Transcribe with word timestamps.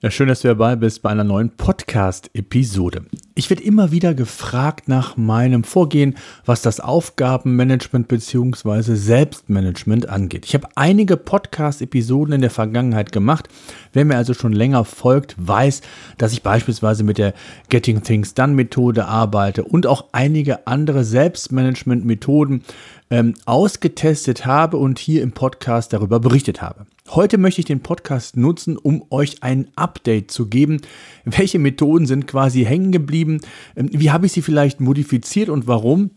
Ja, 0.00 0.12
schön, 0.12 0.28
dass 0.28 0.42
du 0.42 0.48
dabei 0.48 0.76
bist 0.76 1.02
bei 1.02 1.10
einer 1.10 1.24
neuen 1.24 1.50
Podcast-Episode. 1.50 3.06
Ich 3.34 3.50
werde 3.50 3.64
immer 3.64 3.90
wieder 3.90 4.14
gefragt 4.14 4.86
nach 4.86 5.16
meinem 5.16 5.64
Vorgehen, 5.64 6.16
was 6.44 6.62
das 6.62 6.78
Aufgabenmanagement 6.78 8.06
bzw. 8.06 8.94
Selbstmanagement 8.94 10.08
angeht. 10.08 10.46
Ich 10.46 10.54
habe 10.54 10.68
einige 10.76 11.16
Podcast-Episoden 11.16 12.34
in 12.34 12.42
der 12.42 12.50
Vergangenheit 12.50 13.10
gemacht. 13.10 13.48
Wer 13.92 14.04
mir 14.04 14.16
also 14.16 14.34
schon 14.34 14.52
länger 14.52 14.84
folgt, 14.84 15.34
weiß, 15.36 15.80
dass 16.16 16.32
ich 16.32 16.44
beispielsweise 16.44 17.02
mit 17.02 17.18
der 17.18 17.34
Getting 17.68 18.04
Things 18.04 18.34
Done 18.34 18.52
Methode 18.52 19.06
arbeite 19.06 19.64
und 19.64 19.88
auch 19.88 20.04
einige 20.12 20.68
andere 20.68 21.02
Selbstmanagement-Methoden 21.02 22.62
ähm, 23.10 23.34
ausgetestet 23.46 24.46
habe 24.46 24.76
und 24.76 25.00
hier 25.00 25.24
im 25.24 25.32
Podcast 25.32 25.92
darüber 25.92 26.20
berichtet 26.20 26.62
habe. 26.62 26.86
Heute 27.10 27.38
möchte 27.38 27.62
ich 27.62 27.64
den 27.64 27.80
Podcast 27.80 28.36
nutzen, 28.36 28.76
um 28.76 29.02
euch 29.08 29.42
ein 29.42 29.68
Update 29.76 30.30
zu 30.30 30.46
geben. 30.46 30.82
Welche 31.24 31.58
Methoden 31.58 32.04
sind 32.04 32.26
quasi 32.26 32.64
hängen 32.64 32.92
geblieben? 32.92 33.40
Ähm, 33.76 33.88
wie 33.92 34.10
habe 34.10 34.26
ich 34.26 34.32
sie 34.32 34.42
vielleicht 34.42 34.80
modifiziert 34.80 35.48
und 35.48 35.66
warum? 35.66 36.10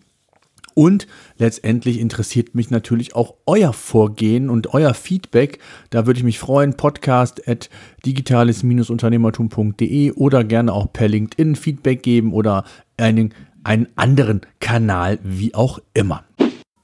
Und 0.73 1.08
letztendlich 1.38 1.98
interessiert 2.00 2.55
mich 2.55 2.72
natürlich 2.72 3.16
auch 3.16 3.36
euer 3.45 3.72
Vorgehen 3.72 4.50
und 4.50 4.73
euer 4.73 4.94
Feedback. 4.94 5.59
Da 5.92 6.08
würde 6.08 6.20
ich 6.20 6.25
mich 6.25 6.39
freuen. 6.39 6.75
Podcast 6.75 7.48
at 7.48 7.70
digitales-unternehmertum.de 8.05 10.11
oder 10.11 10.44
gerne 10.44 10.73
auch 10.73 10.92
per 10.92 11.08
LinkedIn 11.08 11.55
Feedback 11.55 12.03
geben 12.03 12.33
oder 12.33 12.66
einen, 12.98 13.33
einen 13.64 13.88
anderen 13.95 14.42
Kanal, 14.59 15.20
wie 15.23 15.55
auch 15.55 15.80
immer. 15.94 16.26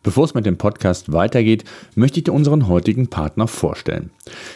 Bevor 0.08 0.24
es 0.24 0.34
mit 0.34 0.46
dem 0.46 0.56
Podcast 0.56 1.12
weitergeht, 1.12 1.66
möchte 1.96 2.20
ich 2.20 2.24
dir 2.24 2.32
unseren 2.32 2.70
heutigen 2.70 3.08
Partner 3.08 3.46
vorstellen. 3.46 4.10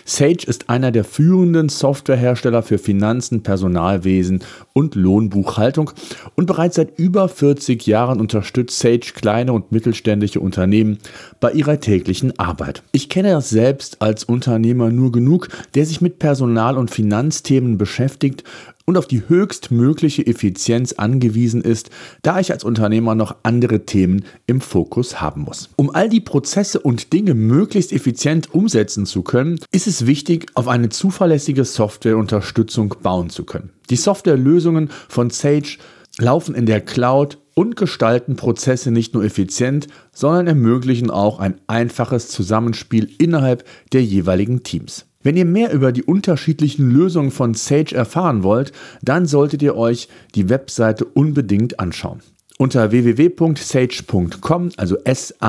Sage 0.05 0.45
ist 0.45 0.69
einer 0.69 0.93
der 0.93 1.03
führenden 1.03 1.67
Softwarehersteller 1.67 2.63
für 2.63 2.77
Finanzen, 2.77 3.43
Personalwesen 3.43 4.45
und 4.71 4.95
Lohnbuchhaltung 4.95 5.91
und 6.37 6.45
bereits 6.45 6.77
seit 6.77 6.97
über 6.97 7.27
40 7.27 7.85
Jahren 7.85 8.21
unterstützt 8.21 8.79
Sage 8.79 9.11
kleine 9.13 9.51
und 9.51 9.73
mittelständische 9.73 10.39
Unternehmen 10.39 10.99
bei 11.41 11.51
ihrer 11.51 11.81
täglichen 11.81 12.39
Arbeit. 12.39 12.81
Ich 12.93 13.09
kenne 13.09 13.31
das 13.31 13.49
selbst 13.49 14.01
als 14.01 14.23
Unternehmer 14.23 14.89
nur 14.89 15.11
genug, 15.11 15.49
der 15.75 15.85
sich 15.85 15.99
mit 15.99 16.17
Personal- 16.17 16.77
und 16.77 16.91
Finanzthemen 16.91 17.77
beschäftigt 17.77 18.45
und 18.91 18.97
auf 18.97 19.07
die 19.07 19.29
höchstmögliche 19.29 20.27
Effizienz 20.27 20.91
angewiesen 20.91 21.61
ist, 21.61 21.91
da 22.23 22.41
ich 22.41 22.51
als 22.51 22.65
Unternehmer 22.65 23.15
noch 23.15 23.37
andere 23.41 23.85
Themen 23.85 24.25
im 24.47 24.59
Fokus 24.59 25.21
haben 25.21 25.43
muss. 25.43 25.69
Um 25.77 25.95
all 25.95 26.09
die 26.09 26.19
Prozesse 26.19 26.77
und 26.77 27.13
Dinge 27.13 27.33
möglichst 27.33 27.93
effizient 27.93 28.53
umsetzen 28.53 29.05
zu 29.05 29.21
können, 29.21 29.61
ist 29.71 29.87
es 29.87 30.07
wichtig, 30.07 30.47
auf 30.55 30.67
eine 30.67 30.89
zuverlässige 30.89 31.63
Softwareunterstützung 31.63 32.95
bauen 33.01 33.29
zu 33.29 33.45
können. 33.45 33.69
Die 33.89 33.95
Softwarelösungen 33.95 34.89
von 35.07 35.29
Sage 35.29 35.77
laufen 36.17 36.53
in 36.53 36.65
der 36.65 36.81
Cloud 36.81 37.37
und 37.53 37.77
gestalten 37.77 38.35
Prozesse 38.35 38.91
nicht 38.91 39.13
nur 39.13 39.23
effizient, 39.23 39.87
sondern 40.11 40.47
ermöglichen 40.47 41.09
auch 41.09 41.39
ein 41.39 41.61
einfaches 41.67 42.27
Zusammenspiel 42.27 43.09
innerhalb 43.19 43.63
der 43.93 44.03
jeweiligen 44.03 44.63
Teams. 44.63 45.05
Wenn 45.23 45.37
ihr 45.37 45.45
mehr 45.45 45.71
über 45.71 45.91
die 45.91 46.03
unterschiedlichen 46.03 46.89
Lösungen 46.89 47.31
von 47.31 47.53
Sage 47.53 47.95
erfahren 47.95 48.43
wollt, 48.43 48.71
dann 49.01 49.25
solltet 49.25 49.61
ihr 49.61 49.75
euch 49.75 50.07
die 50.35 50.49
Webseite 50.49 51.05
unbedingt 51.05 51.79
anschauen. 51.79 52.21
Unter 52.57 52.91
www.sage.com, 52.91 54.69
also 54.77 54.97
S-A-G-E.com, 55.03 55.39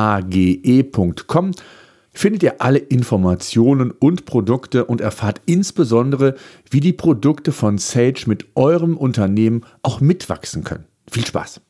findet 2.15 2.43
ihr 2.43 2.61
alle 2.61 2.79
Informationen 2.79 3.91
und 3.91 4.27
Produkte 4.27 4.85
und 4.85 5.01
erfahrt 5.01 5.41
insbesondere, 5.47 6.37
wie 6.71 6.81
die 6.81 6.93
Produkte 6.93 7.53
von 7.53 7.79
Sage 7.79 8.25
mit 8.27 8.47
eurem 8.55 8.97
Unternehmen 8.97 9.65
auch 9.83 10.01
mitwachsen 10.01 10.65
können. 10.65 10.85
Viel 11.11 11.27
Spaß! 11.27 11.61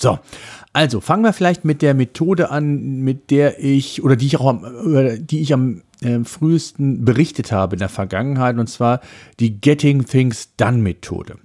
So, 0.00 0.18
also 0.72 1.00
fangen 1.00 1.24
wir 1.24 1.32
vielleicht 1.32 1.64
mit 1.64 1.82
der 1.82 1.92
Methode 1.92 2.50
an, 2.50 3.00
mit 3.00 3.32
der 3.32 3.62
ich 3.62 4.04
oder 4.04 4.14
die 4.14 4.26
ich 4.26 4.38
auch 4.38 4.46
am, 4.46 4.64
die 5.26 5.40
ich 5.40 5.52
am 5.52 5.82
äh, 6.02 6.24
frühesten 6.24 7.04
berichtet 7.04 7.52
habe 7.52 7.76
in 7.76 7.80
der 7.80 7.88
Vergangenheit, 7.88 8.58
und 8.58 8.68
zwar 8.68 9.00
die 9.40 9.60
Getting 9.60 10.06
Things 10.06 10.54
Done 10.56 10.78
Methode. 10.78 11.36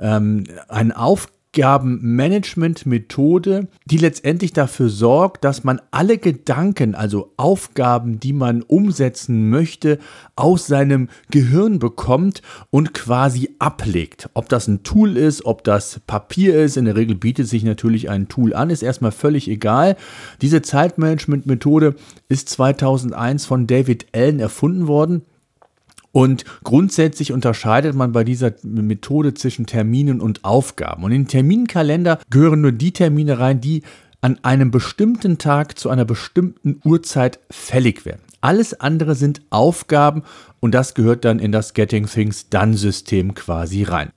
Ähm, 0.00 0.44
ein 0.68 0.92
Auf 0.92 1.28
Aufgabenmanagement-Methode, 1.56 3.68
die 3.86 3.96
letztendlich 3.96 4.52
dafür 4.52 4.90
sorgt, 4.90 5.42
dass 5.42 5.64
man 5.64 5.80
alle 5.90 6.18
Gedanken, 6.18 6.94
also 6.94 7.32
Aufgaben, 7.38 8.20
die 8.20 8.34
man 8.34 8.60
umsetzen 8.60 9.48
möchte, 9.48 9.98
aus 10.34 10.66
seinem 10.66 11.08
Gehirn 11.30 11.78
bekommt 11.78 12.42
und 12.68 12.92
quasi 12.92 13.54
ablegt. 13.58 14.28
Ob 14.34 14.50
das 14.50 14.68
ein 14.68 14.82
Tool 14.82 15.16
ist, 15.16 15.46
ob 15.46 15.64
das 15.64 16.00
Papier 16.06 16.62
ist, 16.62 16.76
in 16.76 16.84
der 16.84 16.96
Regel 16.96 17.16
bietet 17.16 17.48
sich 17.48 17.64
natürlich 17.64 18.10
ein 18.10 18.28
Tool 18.28 18.52
an, 18.52 18.68
ist 18.68 18.82
erstmal 18.82 19.12
völlig 19.12 19.48
egal. 19.48 19.96
Diese 20.42 20.60
Zeitmanagement-Methode 20.60 21.94
ist 22.28 22.50
2001 22.50 23.46
von 23.46 23.66
David 23.66 24.08
Allen 24.14 24.40
erfunden 24.40 24.88
worden. 24.88 25.22
Und 26.16 26.46
grundsätzlich 26.64 27.30
unterscheidet 27.30 27.94
man 27.94 28.12
bei 28.12 28.24
dieser 28.24 28.54
Methode 28.62 29.34
zwischen 29.34 29.66
Terminen 29.66 30.22
und 30.22 30.46
Aufgaben. 30.46 31.04
Und 31.04 31.12
in 31.12 31.24
den 31.24 31.28
Terminkalender 31.28 32.20
gehören 32.30 32.62
nur 32.62 32.72
die 32.72 32.92
Termine 32.92 33.38
rein, 33.38 33.60
die 33.60 33.82
an 34.22 34.38
einem 34.42 34.70
bestimmten 34.70 35.36
Tag 35.36 35.78
zu 35.78 35.90
einer 35.90 36.06
bestimmten 36.06 36.80
Uhrzeit 36.84 37.38
fällig 37.50 38.06
werden. 38.06 38.22
Alles 38.40 38.80
andere 38.80 39.14
sind 39.14 39.42
Aufgaben 39.50 40.22
und 40.58 40.72
das 40.72 40.94
gehört 40.94 41.26
dann 41.26 41.38
in 41.38 41.52
das 41.52 41.74
Getting 41.74 42.06
Things 42.06 42.48
Done 42.48 42.78
System 42.78 43.34
quasi 43.34 43.82
rein. 43.82 44.10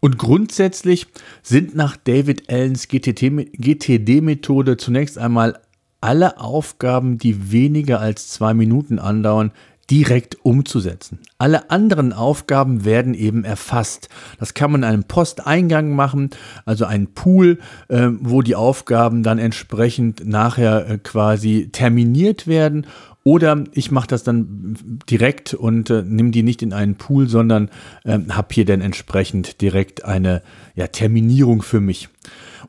Und 0.00 0.18
grundsätzlich 0.18 1.06
sind 1.44 1.76
nach 1.76 1.96
David 1.96 2.50
Allens 2.50 2.88
GTD-Methode 2.88 4.76
zunächst 4.76 5.18
einmal 5.18 5.60
alle 6.00 6.40
Aufgaben, 6.40 7.16
die 7.16 7.52
weniger 7.52 8.00
als 8.00 8.26
zwei 8.28 8.54
Minuten 8.54 8.98
andauern, 8.98 9.52
direkt 9.90 10.44
umzusetzen. 10.44 11.18
Alle 11.38 11.70
anderen 11.70 12.12
Aufgaben 12.12 12.84
werden 12.84 13.14
eben 13.14 13.44
erfasst. 13.44 14.08
Das 14.38 14.54
kann 14.54 14.70
man 14.70 14.82
in 14.82 14.88
einem 14.88 15.04
Posteingang 15.04 15.94
machen, 15.94 16.30
also 16.64 16.84
ein 16.84 17.08
Pool, 17.08 17.58
äh, 17.88 18.08
wo 18.20 18.42
die 18.42 18.54
Aufgaben 18.54 19.22
dann 19.22 19.38
entsprechend 19.38 20.26
nachher 20.26 20.88
äh, 20.88 20.98
quasi 20.98 21.68
terminiert 21.72 22.46
werden. 22.46 22.86
Oder 23.24 23.64
ich 23.72 23.90
mache 23.90 24.08
das 24.08 24.24
dann 24.24 24.76
direkt 25.08 25.54
und 25.54 25.90
äh, 25.90 26.02
nehme 26.02 26.30
die 26.30 26.42
nicht 26.42 26.62
in 26.62 26.72
einen 26.72 26.96
Pool, 26.96 27.28
sondern 27.28 27.70
äh, 28.04 28.18
habe 28.30 28.48
hier 28.52 28.64
dann 28.64 28.80
entsprechend 28.80 29.60
direkt 29.60 30.04
eine 30.04 30.42
ja, 30.74 30.88
Terminierung 30.88 31.62
für 31.62 31.80
mich. 31.80 32.08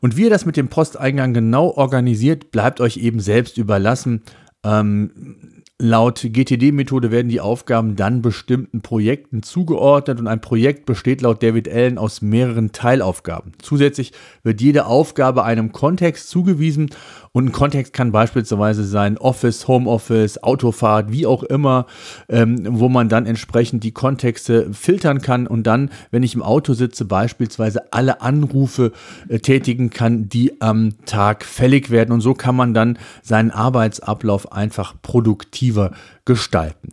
Und 0.01 0.17
wie 0.17 0.23
ihr 0.23 0.29
das 0.29 0.45
mit 0.45 0.57
dem 0.57 0.67
Posteingang 0.67 1.33
genau 1.33 1.69
organisiert, 1.69 2.51
bleibt 2.51 2.81
euch 2.81 2.97
eben 2.97 3.19
selbst 3.19 3.57
überlassen. 3.57 4.21
Ähm, 4.63 5.11
Laut 5.81 6.21
GTD-Methode 6.21 7.09
werden 7.09 7.29
die 7.29 7.41
Aufgaben 7.41 7.95
dann 7.95 8.21
bestimmten 8.21 8.81
Projekten 8.81 9.41
zugeordnet 9.41 10.19
und 10.19 10.27
ein 10.27 10.39
Projekt 10.39 10.85
besteht 10.85 11.21
laut 11.21 11.41
David 11.41 11.67
Allen 11.67 11.97
aus 11.97 12.21
mehreren 12.21 12.71
Teilaufgaben. 12.71 13.53
Zusätzlich 13.59 14.13
wird 14.43 14.61
jede 14.61 14.85
Aufgabe 14.85 15.43
einem 15.43 15.71
Kontext 15.71 16.29
zugewiesen 16.29 16.91
und 17.35 17.45
ein 17.45 17.51
Kontext 17.51 17.93
kann 17.93 18.11
beispielsweise 18.11 18.83
sein 18.85 19.17
Office, 19.17 19.67
Homeoffice, 19.67 20.43
Autofahrt, 20.43 21.11
wie 21.11 21.25
auch 21.25 21.41
immer, 21.41 21.87
ähm, 22.29 22.59
wo 22.79 22.89
man 22.89 23.09
dann 23.09 23.25
entsprechend 23.25 23.83
die 23.83 23.91
Kontexte 23.91 24.71
filtern 24.71 25.19
kann 25.19 25.47
und 25.47 25.63
dann, 25.63 25.89
wenn 26.11 26.21
ich 26.21 26.35
im 26.35 26.43
Auto 26.43 26.75
sitze, 26.75 27.05
beispielsweise 27.05 27.91
alle 27.91 28.21
Anrufe 28.21 28.91
äh, 29.29 29.39
tätigen 29.39 29.89
kann, 29.89 30.29
die 30.29 30.61
am 30.61 30.93
Tag 31.07 31.43
fällig 31.43 31.89
werden. 31.89 32.11
Und 32.11 32.21
so 32.21 32.35
kann 32.35 32.55
man 32.55 32.75
dann 32.75 32.99
seinen 33.23 33.49
Arbeitsablauf 33.49 34.51
einfach 34.51 34.93
produktiver 35.01 35.89
gestalten. 36.25 36.89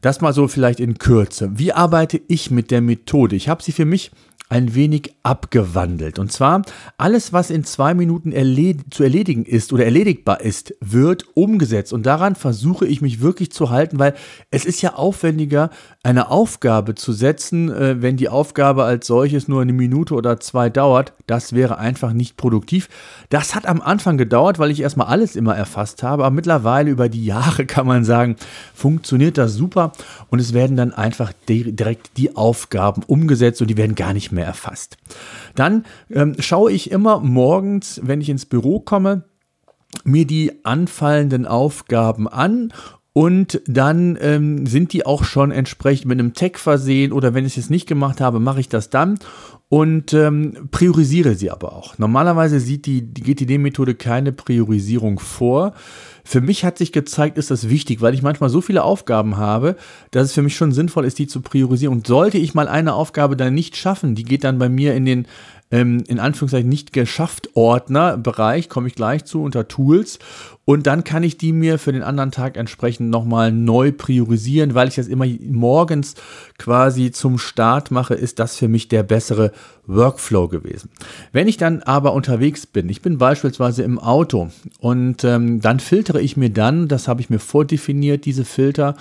Das 0.00 0.20
mal 0.20 0.32
so 0.32 0.48
vielleicht 0.48 0.80
in 0.80 0.98
Kürze. 0.98 1.50
Wie 1.54 1.72
arbeite 1.72 2.20
ich 2.26 2.50
mit 2.50 2.72
der 2.72 2.80
Methode? 2.80 3.36
Ich 3.36 3.48
habe 3.48 3.62
sie 3.62 3.72
für 3.72 3.84
mich 3.84 4.10
ein 4.48 4.74
wenig 4.74 5.14
abgewandelt. 5.22 6.18
Und 6.18 6.32
zwar, 6.32 6.62
alles, 6.96 7.32
was 7.32 7.50
in 7.50 7.64
zwei 7.64 7.92
Minuten 7.92 8.32
erled 8.32 8.94
zu 8.94 9.02
erledigen 9.02 9.44
ist 9.44 9.72
oder 9.72 9.84
erledigbar 9.84 10.40
ist, 10.40 10.74
wird 10.80 11.26
umgesetzt. 11.34 11.92
Und 11.92 12.06
daran 12.06 12.34
versuche 12.34 12.86
ich 12.86 13.02
mich 13.02 13.20
wirklich 13.20 13.52
zu 13.52 13.70
halten, 13.70 13.98
weil 13.98 14.14
es 14.50 14.64
ist 14.64 14.80
ja 14.80 14.94
aufwendiger, 14.94 15.70
eine 16.02 16.30
Aufgabe 16.30 16.94
zu 16.94 17.12
setzen, 17.12 17.70
äh, 17.70 18.00
wenn 18.00 18.16
die 18.16 18.30
Aufgabe 18.30 18.84
als 18.84 19.06
solches 19.06 19.48
nur 19.48 19.60
eine 19.60 19.74
Minute 19.74 20.14
oder 20.14 20.40
zwei 20.40 20.70
dauert. 20.70 21.12
Das 21.26 21.52
wäre 21.52 21.78
einfach 21.78 22.14
nicht 22.14 22.38
produktiv. 22.38 22.88
Das 23.28 23.54
hat 23.54 23.66
am 23.66 23.82
Anfang 23.82 24.16
gedauert, 24.16 24.58
weil 24.58 24.70
ich 24.70 24.80
erstmal 24.80 25.08
alles 25.08 25.36
immer 25.36 25.56
erfasst 25.56 26.02
habe. 26.02 26.24
Aber 26.24 26.34
mittlerweile 26.34 26.90
über 26.90 27.10
die 27.10 27.24
Jahre 27.24 27.66
kann 27.66 27.86
man 27.86 28.04
sagen, 28.04 28.36
funktioniert 28.74 29.36
das 29.36 29.54
super. 29.54 29.92
Und 30.30 30.38
es 30.38 30.54
werden 30.54 30.76
dann 30.76 30.94
einfach 30.94 31.32
direkt 31.48 32.16
die 32.16 32.34
Aufgaben 32.34 33.02
umgesetzt 33.06 33.60
und 33.60 33.68
die 33.68 33.76
werden 33.76 33.94
gar 33.94 34.14
nicht 34.14 34.32
mehr 34.32 34.37
erfasst. 34.44 34.96
Dann 35.54 35.84
ähm, 36.10 36.36
schaue 36.38 36.72
ich 36.72 36.90
immer 36.90 37.20
morgens, 37.20 38.00
wenn 38.02 38.20
ich 38.20 38.28
ins 38.28 38.46
Büro 38.46 38.80
komme, 38.80 39.24
mir 40.04 40.26
die 40.26 40.64
anfallenden 40.64 41.46
Aufgaben 41.46 42.28
an 42.28 42.72
und 43.12 43.60
dann 43.66 44.16
ähm, 44.20 44.66
sind 44.66 44.92
die 44.92 45.04
auch 45.04 45.24
schon 45.24 45.50
entsprechend 45.50 46.06
mit 46.06 46.20
einem 46.20 46.34
Tag 46.34 46.58
versehen 46.58 47.12
oder 47.12 47.34
wenn 47.34 47.46
ich 47.46 47.58
es 47.58 47.70
nicht 47.70 47.88
gemacht 47.88 48.20
habe, 48.20 48.38
mache 48.38 48.60
ich 48.60 48.68
das 48.68 48.90
dann 48.90 49.18
und 49.68 50.14
ähm, 50.14 50.68
priorisiere 50.70 51.34
sie 51.34 51.50
aber 51.50 51.74
auch. 51.74 51.98
Normalerweise 51.98 52.60
sieht 52.60 52.86
die, 52.86 53.02
die 53.02 53.22
GTD-Methode 53.22 53.96
keine 53.96 54.32
Priorisierung 54.32 55.18
vor. 55.18 55.74
Für 56.28 56.42
mich 56.42 56.62
hat 56.62 56.76
sich 56.76 56.92
gezeigt, 56.92 57.38
ist 57.38 57.50
das 57.50 57.70
wichtig, 57.70 58.02
weil 58.02 58.12
ich 58.12 58.20
manchmal 58.20 58.50
so 58.50 58.60
viele 58.60 58.84
Aufgaben 58.84 59.38
habe, 59.38 59.76
dass 60.10 60.26
es 60.26 60.32
für 60.34 60.42
mich 60.42 60.56
schon 60.56 60.72
sinnvoll 60.72 61.06
ist, 61.06 61.18
die 61.18 61.26
zu 61.26 61.40
priorisieren. 61.40 61.94
Und 61.94 62.06
sollte 62.06 62.36
ich 62.36 62.52
mal 62.52 62.68
eine 62.68 62.92
Aufgabe 62.92 63.34
dann 63.34 63.54
nicht 63.54 63.78
schaffen, 63.78 64.14
die 64.14 64.24
geht 64.24 64.44
dann 64.44 64.58
bei 64.58 64.68
mir 64.68 64.94
in 64.94 65.06
den 65.06 65.26
ähm, 65.70 66.02
in 66.06 66.18
Anführungszeichen 66.18 66.68
nicht 66.68 66.92
geschafft 66.92 67.50
Ordner-Bereich, 67.54 68.68
komme 68.68 68.88
ich 68.88 68.94
gleich 68.94 69.24
zu 69.24 69.42
unter 69.42 69.68
Tools. 69.68 70.18
Und 70.64 70.86
dann 70.86 71.02
kann 71.02 71.22
ich 71.22 71.38
die 71.38 71.54
mir 71.54 71.78
für 71.78 71.92
den 71.92 72.02
anderen 72.02 72.30
Tag 72.30 72.58
entsprechend 72.58 73.08
nochmal 73.08 73.52
neu 73.52 73.90
priorisieren, 73.90 74.74
weil 74.74 74.88
ich 74.88 74.96
das 74.96 75.08
immer 75.08 75.24
morgens 75.40 76.14
quasi 76.58 77.10
zum 77.10 77.38
Start 77.38 77.90
mache, 77.90 78.14
ist 78.14 78.38
das 78.38 78.56
für 78.56 78.68
mich 78.68 78.88
der 78.88 79.02
bessere 79.02 79.52
Workflow 79.86 80.48
gewesen. 80.48 80.90
Wenn 81.32 81.48
ich 81.48 81.56
dann 81.56 81.82
aber 81.82 82.12
unterwegs 82.12 82.66
bin, 82.66 82.90
ich 82.90 83.00
bin 83.00 83.16
beispielsweise 83.16 83.82
im 83.82 83.98
Auto 83.98 84.50
und 84.78 85.24
ähm, 85.24 85.62
dann 85.62 85.80
filtere 85.80 86.20
ich 86.20 86.36
mir 86.36 86.50
dann, 86.50 86.86
das 86.86 87.08
habe 87.08 87.22
ich 87.22 87.30
mir 87.30 87.38
vordefiniert, 87.38 88.26
diese 88.26 88.44
Filter, 88.44 88.94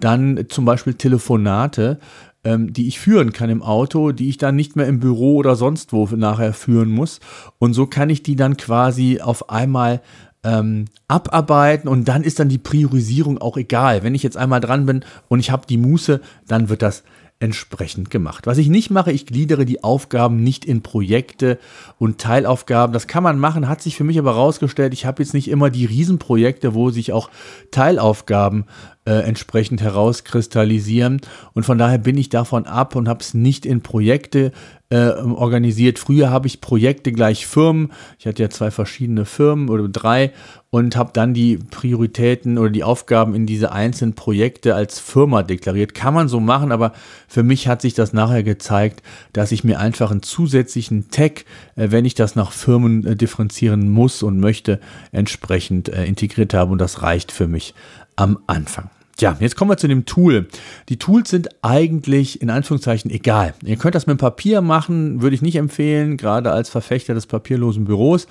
dann 0.00 0.44
zum 0.50 0.66
Beispiel 0.66 0.92
Telefonate, 0.92 1.98
ähm, 2.44 2.72
die 2.72 2.86
ich 2.86 3.00
führen 3.00 3.32
kann 3.32 3.50
im 3.50 3.62
Auto, 3.62 4.12
die 4.12 4.28
ich 4.28 4.38
dann 4.38 4.56
nicht 4.56 4.76
mehr 4.76 4.86
im 4.86 5.00
Büro 5.00 5.36
oder 5.36 5.56
sonst 5.56 5.92
wo 5.92 6.06
nachher 6.14 6.52
führen 6.52 6.90
muss. 6.90 7.20
Und 7.58 7.74
so 7.74 7.86
kann 7.86 8.10
ich 8.10 8.22
die 8.22 8.36
dann 8.36 8.56
quasi 8.56 9.20
auf 9.20 9.50
einmal 9.50 10.00
ähm, 10.44 10.84
abarbeiten 11.08 11.88
und 11.88 12.06
dann 12.06 12.22
ist 12.22 12.38
dann 12.38 12.48
die 12.48 12.58
Priorisierung 12.58 13.38
auch 13.38 13.56
egal. 13.56 14.02
Wenn 14.02 14.14
ich 14.14 14.22
jetzt 14.22 14.36
einmal 14.36 14.60
dran 14.60 14.86
bin 14.86 15.04
und 15.28 15.40
ich 15.40 15.50
habe 15.50 15.66
die 15.66 15.78
Muße, 15.78 16.20
dann 16.46 16.68
wird 16.68 16.82
das 16.82 17.02
entsprechend 17.40 18.10
gemacht. 18.10 18.46
Was 18.46 18.58
ich 18.58 18.68
nicht 18.68 18.90
mache, 18.90 19.12
ich 19.12 19.26
gliedere 19.26 19.64
die 19.64 19.84
Aufgaben 19.84 20.42
nicht 20.42 20.64
in 20.64 20.82
Projekte 20.82 21.58
und 21.98 22.18
Teilaufgaben. 22.18 22.92
Das 22.92 23.06
kann 23.06 23.22
man 23.22 23.38
machen, 23.38 23.68
hat 23.68 23.82
sich 23.82 23.96
für 23.96 24.04
mich 24.04 24.18
aber 24.18 24.34
herausgestellt, 24.34 24.94
ich 24.94 25.04
habe 25.04 25.22
jetzt 25.22 25.34
nicht 25.34 25.48
immer 25.48 25.68
die 25.70 25.84
Riesenprojekte, 25.84 26.74
wo 26.74 26.90
sich 26.90 27.12
auch 27.12 27.30
Teilaufgaben 27.70 28.64
äh, 29.04 29.12
entsprechend 29.12 29.82
herauskristallisieren. 29.82 31.20
Und 31.52 31.64
von 31.64 31.76
daher 31.76 31.98
bin 31.98 32.16
ich 32.16 32.28
davon 32.28 32.66
ab 32.66 32.96
und 32.96 33.08
habe 33.08 33.20
es 33.20 33.34
nicht 33.34 33.66
in 33.66 33.82
Projekte 33.82 34.52
äh, 34.90 35.10
organisiert. 35.10 35.98
Früher 35.98 36.30
habe 36.30 36.46
ich 36.46 36.60
Projekte 36.60 37.10
gleich 37.12 37.46
Firmen. 37.46 37.92
Ich 38.18 38.26
hatte 38.26 38.42
ja 38.42 38.50
zwei 38.50 38.70
verschiedene 38.70 39.24
Firmen 39.24 39.68
oder 39.68 39.88
drei 39.88 40.32
und 40.70 40.96
habe 40.96 41.10
dann 41.12 41.34
die 41.34 41.56
Prioritäten 41.56 42.58
oder 42.58 42.70
die 42.70 42.84
Aufgaben 42.84 43.34
in 43.34 43.46
diese 43.46 43.72
einzelnen 43.72 44.14
Projekte 44.14 44.74
als 44.74 44.98
Firma 44.98 45.42
deklariert. 45.42 45.94
Kann 45.94 46.14
man 46.14 46.28
so 46.28 46.38
machen, 46.38 46.70
aber 46.70 46.92
für 47.28 47.42
mich 47.42 47.66
hat 47.66 47.80
sich 47.80 47.94
das 47.94 48.12
nachher 48.12 48.42
gezeigt, 48.42 49.02
dass 49.32 49.52
ich 49.52 49.64
mir 49.64 49.80
einfach 49.80 50.10
einen 50.10 50.22
zusätzlichen 50.22 51.10
Tag, 51.10 51.44
äh, 51.76 51.90
wenn 51.90 52.04
ich 52.04 52.14
das 52.14 52.36
nach 52.36 52.52
Firmen 52.52 53.06
äh, 53.06 53.16
differenzieren 53.16 53.88
muss 53.90 54.22
und 54.22 54.38
möchte, 54.38 54.80
entsprechend 55.12 55.88
äh, 55.88 56.04
integriert 56.04 56.54
habe 56.54 56.72
und 56.72 56.78
das 56.78 57.02
reicht 57.02 57.32
für 57.32 57.48
mich 57.48 57.74
am 58.16 58.38
Anfang. 58.46 58.90
Tja, 59.16 59.36
jetzt 59.38 59.54
kommen 59.54 59.70
wir 59.70 59.76
zu 59.76 59.86
dem 59.86 60.06
Tool. 60.06 60.48
Die 60.88 60.98
Tools 60.98 61.30
sind 61.30 61.48
eigentlich 61.62 62.42
in 62.42 62.50
Anführungszeichen 62.50 63.12
egal. 63.12 63.54
Ihr 63.64 63.76
könnt 63.76 63.94
das 63.94 64.08
mit 64.08 64.18
Papier 64.18 64.60
machen, 64.60 65.22
würde 65.22 65.36
ich 65.36 65.42
nicht 65.42 65.54
empfehlen, 65.54 66.16
gerade 66.16 66.50
als 66.50 66.68
Verfechter 66.68 67.14
des 67.14 67.26
papierlosen 67.26 67.84
Büros. 67.84 68.26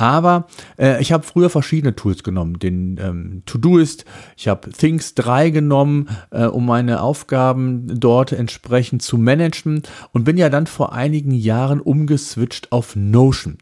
Aber 0.00 0.46
äh, 0.78 1.00
ich 1.02 1.12
habe 1.12 1.24
früher 1.24 1.50
verschiedene 1.50 1.94
Tools 1.94 2.22
genommen. 2.22 2.58
Den 2.58 2.98
ähm, 2.98 3.42
Todoist, 3.44 4.06
ich 4.34 4.48
habe 4.48 4.70
Things 4.70 5.14
3 5.14 5.50
genommen, 5.50 6.08
äh, 6.30 6.46
um 6.46 6.64
meine 6.64 7.02
Aufgaben 7.02 8.00
dort 8.00 8.32
entsprechend 8.32 9.02
zu 9.02 9.18
managen 9.18 9.82
und 10.12 10.24
bin 10.24 10.38
ja 10.38 10.48
dann 10.48 10.66
vor 10.66 10.94
einigen 10.94 11.32
Jahren 11.32 11.80
umgeswitcht 11.80 12.72
auf 12.72 12.96
Notion. 12.96 13.58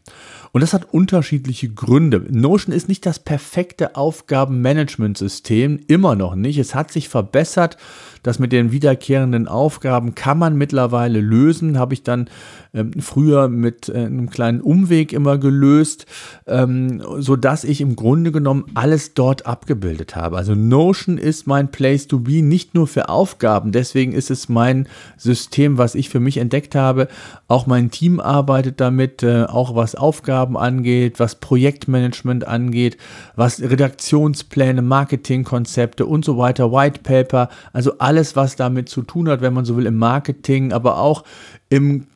Und 0.51 0.61
das 0.61 0.73
hat 0.73 0.93
unterschiedliche 0.93 1.69
Gründe. 1.69 2.25
Notion 2.29 2.73
ist 2.73 2.87
nicht 2.87 3.05
das 3.05 3.19
perfekte 3.19 3.97
Aufgabenmanagementsystem, 3.97 5.81
immer 5.87 6.15
noch 6.15 6.35
nicht. 6.35 6.57
Es 6.57 6.73
hat 6.73 6.91
sich 6.91 7.09
verbessert. 7.09 7.77
Das 8.23 8.39
mit 8.39 8.51
den 8.51 8.71
wiederkehrenden 8.71 9.47
Aufgaben 9.47 10.15
kann 10.15 10.37
man 10.37 10.57
mittlerweile 10.57 11.19
lösen. 11.19 11.77
Habe 11.77 11.93
ich 11.93 12.03
dann 12.03 12.29
ähm, 12.73 12.93
früher 12.99 13.47
mit 13.49 13.89
äh, 13.89 14.05
einem 14.05 14.29
kleinen 14.29 14.61
Umweg 14.61 15.11
immer 15.11 15.37
gelöst, 15.39 16.05
ähm, 16.45 17.01
sodass 17.17 17.63
ich 17.63 17.81
im 17.81 17.95
Grunde 17.95 18.31
genommen 18.31 18.65
alles 18.75 19.15
dort 19.15 19.47
abgebildet 19.47 20.15
habe. 20.15 20.37
Also 20.37 20.53
Notion 20.53 21.17
ist 21.17 21.47
mein 21.47 21.71
Place 21.71 22.07
to 22.07 22.19
be, 22.19 22.43
nicht 22.43 22.75
nur 22.75 22.87
für 22.87 23.09
Aufgaben. 23.09 23.71
Deswegen 23.71 24.11
ist 24.11 24.29
es 24.29 24.49
mein 24.49 24.87
System, 25.17 25.77
was 25.79 25.95
ich 25.95 26.09
für 26.09 26.19
mich 26.19 26.37
entdeckt 26.37 26.75
habe. 26.75 27.07
Auch 27.47 27.65
mein 27.65 27.89
Team 27.89 28.19
arbeitet 28.19 28.79
damit, 28.79 29.23
äh, 29.23 29.45
auch 29.45 29.75
was 29.75 29.95
Aufgaben 29.95 30.55
angeht, 30.55 31.19
was 31.19 31.35
Projektmanagement 31.35 32.47
angeht, 32.47 32.97
was 33.35 33.61
Redaktionspläne, 33.61 34.83
Marketingkonzepte 34.83 36.05
und 36.05 36.23
so 36.23 36.37
weiter, 36.37 36.71
White 36.71 37.01
Paper, 37.01 37.49
also 37.73 37.97
alles, 37.97 38.35
was 38.35 38.55
damit 38.55 38.89
zu 38.89 39.01
tun 39.01 39.27
hat, 39.27 39.41
wenn 39.41 39.53
man 39.53 39.65
so 39.65 39.75
will, 39.75 39.87
im 39.87 39.97
Marketing, 39.97 40.71
aber 40.71 40.99
auch 40.99 41.23
im 41.69 42.07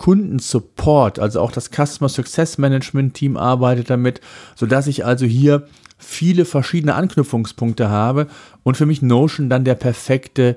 Kundensupport, 0.44 1.20
also 1.20 1.40
auch 1.42 1.52
das 1.52 1.70
Customer 1.70 2.10
Success 2.10 2.58
Management 2.58 3.14
Team 3.14 3.38
arbeitet 3.38 3.90
damit, 3.90 4.22
sodass 4.56 4.88
ich 4.88 5.06
also 5.06 5.26
hier 5.26 5.68
viele 5.98 6.44
verschiedene 6.44 6.96
Anknüpfungspunkte 6.96 7.90
habe 7.90 8.28
und 8.64 8.76
für 8.76 8.86
mich 8.86 9.02
Notion 9.02 9.50
dann 9.50 9.64
der 9.64 9.76
perfekte 9.76 10.50
äh, 10.50 10.56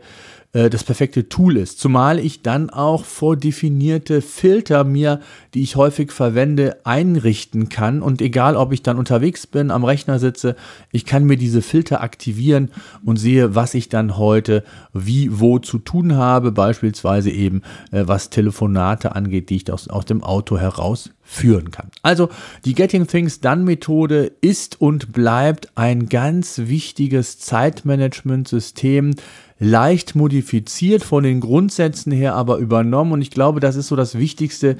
das 0.52 0.84
perfekte 0.84 1.28
Tool 1.28 1.56
ist. 1.56 1.78
Zumal 1.78 2.18
ich 2.18 2.42
dann 2.42 2.70
auch 2.70 3.04
vordefinierte 3.04 4.22
Filter 4.22 4.84
mir, 4.84 5.20
die 5.54 5.62
ich 5.62 5.76
häufig 5.76 6.12
verwende, 6.12 6.78
einrichten 6.84 7.68
kann. 7.68 8.00
Und 8.00 8.22
egal, 8.22 8.56
ob 8.56 8.72
ich 8.72 8.82
dann 8.82 8.98
unterwegs 8.98 9.46
bin, 9.46 9.70
am 9.70 9.84
Rechner 9.84 10.18
sitze, 10.18 10.56
ich 10.92 11.04
kann 11.04 11.24
mir 11.24 11.36
diese 11.36 11.62
Filter 11.62 12.00
aktivieren 12.00 12.70
und 13.04 13.16
sehe, 13.16 13.54
was 13.54 13.74
ich 13.74 13.88
dann 13.88 14.16
heute 14.16 14.64
wie, 14.92 15.28
wo 15.38 15.58
zu 15.58 15.78
tun 15.78 16.14
habe. 16.16 16.52
Beispielsweise 16.52 17.30
eben, 17.30 17.62
äh, 17.92 18.04
was 18.06 18.30
Telefonate 18.30 19.14
angeht, 19.14 19.50
die 19.50 19.56
ich 19.56 19.72
aus, 19.72 19.88
aus 19.88 20.06
dem 20.06 20.22
Auto 20.22 20.58
heraus 20.58 21.10
führen 21.26 21.72
kann. 21.72 21.90
Also 22.02 22.28
die 22.64 22.74
Getting 22.74 23.06
Things 23.06 23.40
Done 23.40 23.64
Methode 23.64 24.32
ist 24.40 24.80
und 24.80 25.12
bleibt 25.12 25.70
ein 25.74 26.08
ganz 26.08 26.62
wichtiges 26.64 27.40
Zeitmanagement-System, 27.40 29.14
leicht 29.58 30.14
modifiziert 30.14 31.02
von 31.02 31.22
den 31.24 31.40
Grundsätzen 31.40 32.12
her, 32.12 32.34
aber 32.34 32.58
übernommen. 32.58 33.12
Und 33.12 33.22
ich 33.22 33.30
glaube, 33.30 33.60
das 33.60 33.76
ist 33.76 33.88
so 33.88 33.96
das 33.96 34.18
wichtigste 34.18 34.76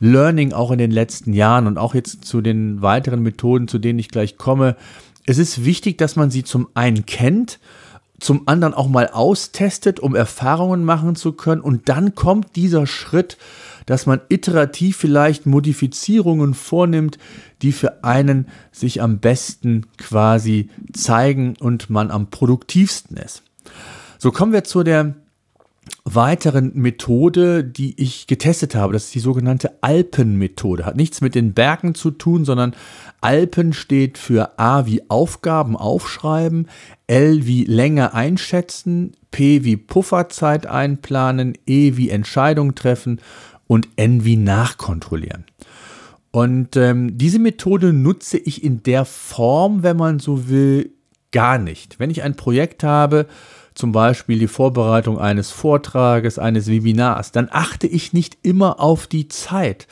Learning 0.00 0.52
auch 0.52 0.70
in 0.70 0.78
den 0.78 0.90
letzten 0.90 1.32
Jahren 1.32 1.66
und 1.66 1.78
auch 1.78 1.94
jetzt 1.94 2.24
zu 2.24 2.40
den 2.40 2.82
weiteren 2.82 3.22
Methoden, 3.22 3.68
zu 3.68 3.78
denen 3.78 3.98
ich 3.98 4.08
gleich 4.08 4.36
komme. 4.36 4.76
Es 5.24 5.38
ist 5.38 5.64
wichtig, 5.64 5.98
dass 5.98 6.16
man 6.16 6.30
sie 6.30 6.44
zum 6.44 6.68
einen 6.74 7.06
kennt, 7.06 7.58
zum 8.18 8.48
anderen 8.48 8.74
auch 8.74 8.88
mal 8.88 9.08
austestet, 9.08 10.00
um 10.00 10.14
Erfahrungen 10.14 10.84
machen 10.84 11.16
zu 11.16 11.32
können. 11.32 11.60
Und 11.60 11.88
dann 11.88 12.14
kommt 12.14 12.56
dieser 12.56 12.86
Schritt, 12.86 13.36
dass 13.86 14.06
man 14.06 14.20
iterativ 14.28 14.96
vielleicht 14.96 15.46
Modifizierungen 15.46 16.54
vornimmt, 16.54 17.18
die 17.62 17.72
für 17.72 18.04
einen 18.04 18.48
sich 18.72 19.00
am 19.02 19.18
besten 19.18 19.86
quasi 19.96 20.70
zeigen 20.92 21.56
und 21.60 21.90
man 21.90 22.10
am 22.10 22.28
produktivsten 22.28 23.16
ist. 23.16 23.42
So 24.26 24.32
kommen 24.32 24.52
wir 24.52 24.64
zu 24.64 24.82
der 24.82 25.14
weiteren 26.04 26.72
Methode, 26.74 27.62
die 27.62 28.02
ich 28.02 28.26
getestet 28.26 28.74
habe. 28.74 28.92
Das 28.92 29.04
ist 29.04 29.14
die 29.14 29.20
sogenannte 29.20 29.80
Alpenmethode. 29.82 30.84
Hat 30.84 30.96
nichts 30.96 31.20
mit 31.20 31.36
den 31.36 31.54
Bergen 31.54 31.94
zu 31.94 32.10
tun, 32.10 32.44
sondern 32.44 32.74
Alpen 33.20 33.72
steht 33.72 34.18
für 34.18 34.58
A 34.58 34.84
wie 34.84 35.08
Aufgaben 35.08 35.76
aufschreiben, 35.76 36.66
L 37.06 37.46
wie 37.46 37.66
Länge 37.66 38.14
einschätzen, 38.14 39.12
P 39.30 39.62
wie 39.62 39.76
Pufferzeit 39.76 40.66
einplanen, 40.66 41.56
E 41.64 41.96
wie 41.96 42.10
Entscheidung 42.10 42.74
treffen 42.74 43.20
und 43.68 43.88
N 43.94 44.24
wie 44.24 44.36
nachkontrollieren. 44.36 45.44
Und 46.32 46.76
ähm, 46.76 47.16
diese 47.16 47.38
Methode 47.38 47.92
nutze 47.92 48.38
ich 48.38 48.64
in 48.64 48.82
der 48.82 49.04
Form, 49.04 49.84
wenn 49.84 49.96
man 49.96 50.18
so 50.18 50.48
will, 50.48 50.90
gar 51.30 51.58
nicht. 51.58 52.00
Wenn 52.00 52.10
ich 52.10 52.24
ein 52.24 52.34
Projekt 52.34 52.82
habe, 52.82 53.28
zum 53.76 53.92
Beispiel 53.92 54.38
die 54.38 54.48
Vorbereitung 54.48 55.18
eines 55.18 55.50
Vortrages, 55.50 56.38
eines 56.38 56.66
Webinars, 56.66 57.30
dann 57.30 57.48
achte 57.50 57.86
ich 57.86 58.14
nicht 58.14 58.38
immer 58.42 58.80
auf 58.80 59.06
die 59.06 59.28
Zeit 59.28 59.86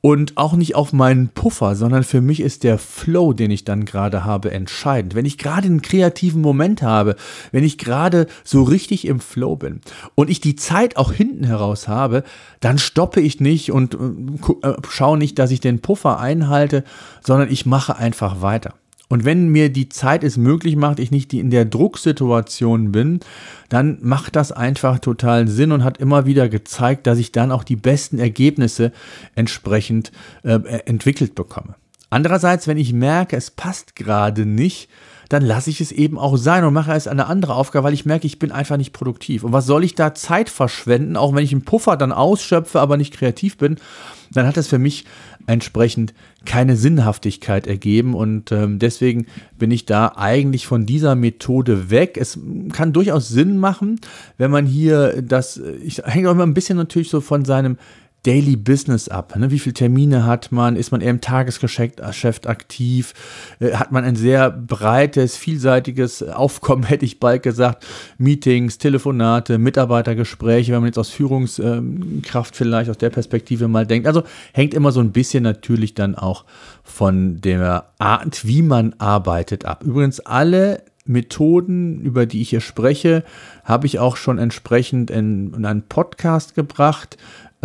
und 0.00 0.38
auch 0.38 0.54
nicht 0.54 0.74
auf 0.74 0.94
meinen 0.94 1.28
Puffer, 1.28 1.76
sondern 1.76 2.02
für 2.02 2.22
mich 2.22 2.40
ist 2.40 2.64
der 2.64 2.78
Flow, 2.78 3.34
den 3.34 3.50
ich 3.50 3.64
dann 3.64 3.84
gerade 3.84 4.24
habe, 4.24 4.52
entscheidend. 4.52 5.14
Wenn 5.14 5.26
ich 5.26 5.36
gerade 5.36 5.66
einen 5.66 5.82
kreativen 5.82 6.40
Moment 6.40 6.80
habe, 6.80 7.14
wenn 7.52 7.62
ich 7.62 7.76
gerade 7.76 8.26
so 8.42 8.62
richtig 8.62 9.06
im 9.06 9.20
Flow 9.20 9.54
bin 9.54 9.82
und 10.14 10.30
ich 10.30 10.40
die 10.40 10.56
Zeit 10.56 10.96
auch 10.96 11.12
hinten 11.12 11.44
heraus 11.44 11.88
habe, 11.88 12.24
dann 12.60 12.78
stoppe 12.78 13.20
ich 13.20 13.38
nicht 13.40 13.70
und 13.70 13.94
äh, 13.94 14.68
äh, 14.68 14.76
schaue 14.88 15.18
nicht, 15.18 15.38
dass 15.38 15.50
ich 15.50 15.60
den 15.60 15.80
Puffer 15.80 16.18
einhalte, 16.18 16.84
sondern 17.22 17.50
ich 17.50 17.66
mache 17.66 17.96
einfach 17.96 18.40
weiter. 18.40 18.72
Und 19.08 19.24
wenn 19.24 19.48
mir 19.48 19.70
die 19.70 19.88
Zeit 19.88 20.24
es 20.24 20.36
möglich 20.36 20.76
macht, 20.76 20.98
ich 20.98 21.10
nicht 21.10 21.32
in 21.32 21.50
der 21.50 21.64
Drucksituation 21.64 22.90
bin, 22.90 23.20
dann 23.68 23.98
macht 24.02 24.34
das 24.34 24.50
einfach 24.50 24.98
total 24.98 25.46
Sinn 25.46 25.72
und 25.72 25.84
hat 25.84 25.98
immer 25.98 26.26
wieder 26.26 26.48
gezeigt, 26.48 27.06
dass 27.06 27.18
ich 27.18 27.30
dann 27.30 27.52
auch 27.52 27.62
die 27.62 27.76
besten 27.76 28.18
Ergebnisse 28.18 28.92
entsprechend 29.34 30.10
äh, 30.42 30.58
entwickelt 30.86 31.34
bekomme. 31.34 31.76
Andererseits, 32.10 32.66
wenn 32.66 32.78
ich 32.78 32.92
merke, 32.92 33.36
es 33.36 33.50
passt 33.50 33.96
gerade 33.96 34.46
nicht, 34.46 34.88
dann 35.28 35.42
lasse 35.42 35.70
ich 35.70 35.80
es 35.80 35.90
eben 35.90 36.18
auch 36.18 36.36
sein 36.36 36.64
und 36.64 36.72
mache 36.72 36.92
es 36.92 37.08
eine 37.08 37.26
andere 37.26 37.54
Aufgabe, 37.54 37.86
weil 37.86 37.94
ich 37.94 38.06
merke, 38.06 38.26
ich 38.26 38.38
bin 38.38 38.52
einfach 38.52 38.76
nicht 38.76 38.92
produktiv. 38.92 39.42
Und 39.42 39.52
was 39.52 39.66
soll 39.66 39.82
ich 39.82 39.94
da 39.94 40.14
Zeit 40.14 40.48
verschwenden, 40.48 41.16
auch 41.16 41.34
wenn 41.34 41.44
ich 41.44 41.52
einen 41.52 41.64
Puffer 41.64 41.96
dann 41.96 42.12
ausschöpfe, 42.12 42.80
aber 42.80 42.96
nicht 42.96 43.12
kreativ 43.12 43.56
bin, 43.56 43.76
dann 44.32 44.46
hat 44.46 44.56
das 44.56 44.68
für 44.68 44.78
mich 44.78 45.04
entsprechend 45.46 46.14
keine 46.44 46.76
Sinnhaftigkeit 46.76 47.66
ergeben 47.66 48.14
und 48.14 48.50
ähm, 48.50 48.78
deswegen 48.78 49.26
bin 49.58 49.70
ich 49.70 49.86
da 49.86 50.12
eigentlich 50.16 50.66
von 50.66 50.86
dieser 50.86 51.14
Methode 51.14 51.90
weg. 51.90 52.16
Es 52.20 52.38
kann 52.72 52.92
durchaus 52.92 53.28
Sinn 53.28 53.58
machen, 53.58 54.00
wenn 54.38 54.50
man 54.50 54.66
hier 54.66 55.22
das, 55.22 55.60
ich 55.82 55.98
hänge 56.04 56.28
auch 56.28 56.32
immer 56.32 56.46
ein 56.46 56.54
bisschen 56.54 56.76
natürlich 56.76 57.10
so 57.10 57.20
von 57.20 57.44
seinem 57.44 57.78
Daily 58.26 58.56
Business 58.56 59.08
ab. 59.08 59.36
Ne? 59.36 59.52
Wie 59.52 59.60
viele 59.60 59.74
Termine 59.74 60.26
hat 60.26 60.50
man? 60.50 60.74
Ist 60.74 60.90
man 60.90 61.00
eher 61.00 61.10
im 61.10 61.20
Tagesgeschäft 61.20 62.48
aktiv? 62.48 63.14
Äh, 63.60 63.74
hat 63.74 63.92
man 63.92 64.02
ein 64.02 64.16
sehr 64.16 64.50
breites, 64.50 65.36
vielseitiges 65.36 66.24
Aufkommen, 66.24 66.82
hätte 66.88 67.04
ich 67.04 67.20
bald 67.20 67.44
gesagt. 67.44 67.86
Meetings, 68.18 68.78
Telefonate, 68.78 69.58
Mitarbeitergespräche, 69.58 70.72
wenn 70.72 70.80
man 70.80 70.88
jetzt 70.88 70.98
aus 70.98 71.10
Führungskraft 71.10 72.56
vielleicht 72.56 72.90
aus 72.90 72.98
der 72.98 73.10
Perspektive 73.10 73.68
mal 73.68 73.86
denkt. 73.86 74.08
Also 74.08 74.24
hängt 74.52 74.74
immer 74.74 74.90
so 74.90 75.00
ein 75.00 75.12
bisschen 75.12 75.44
natürlich 75.44 75.94
dann 75.94 76.16
auch 76.16 76.44
von 76.82 77.40
der 77.40 77.92
Art, 77.98 78.44
wie 78.44 78.62
man 78.62 78.94
arbeitet 78.98 79.64
ab. 79.64 79.84
Übrigens 79.84 80.18
alle 80.18 80.82
Methoden, 81.06 82.00
über 82.00 82.26
die 82.26 82.42
ich 82.42 82.50
hier 82.50 82.60
spreche, 82.60 83.24
habe 83.64 83.86
ich 83.86 83.98
auch 83.98 84.16
schon 84.16 84.38
entsprechend 84.38 85.10
in, 85.10 85.54
in 85.54 85.64
einen 85.64 85.82
Podcast 85.82 86.54
gebracht. 86.54 87.16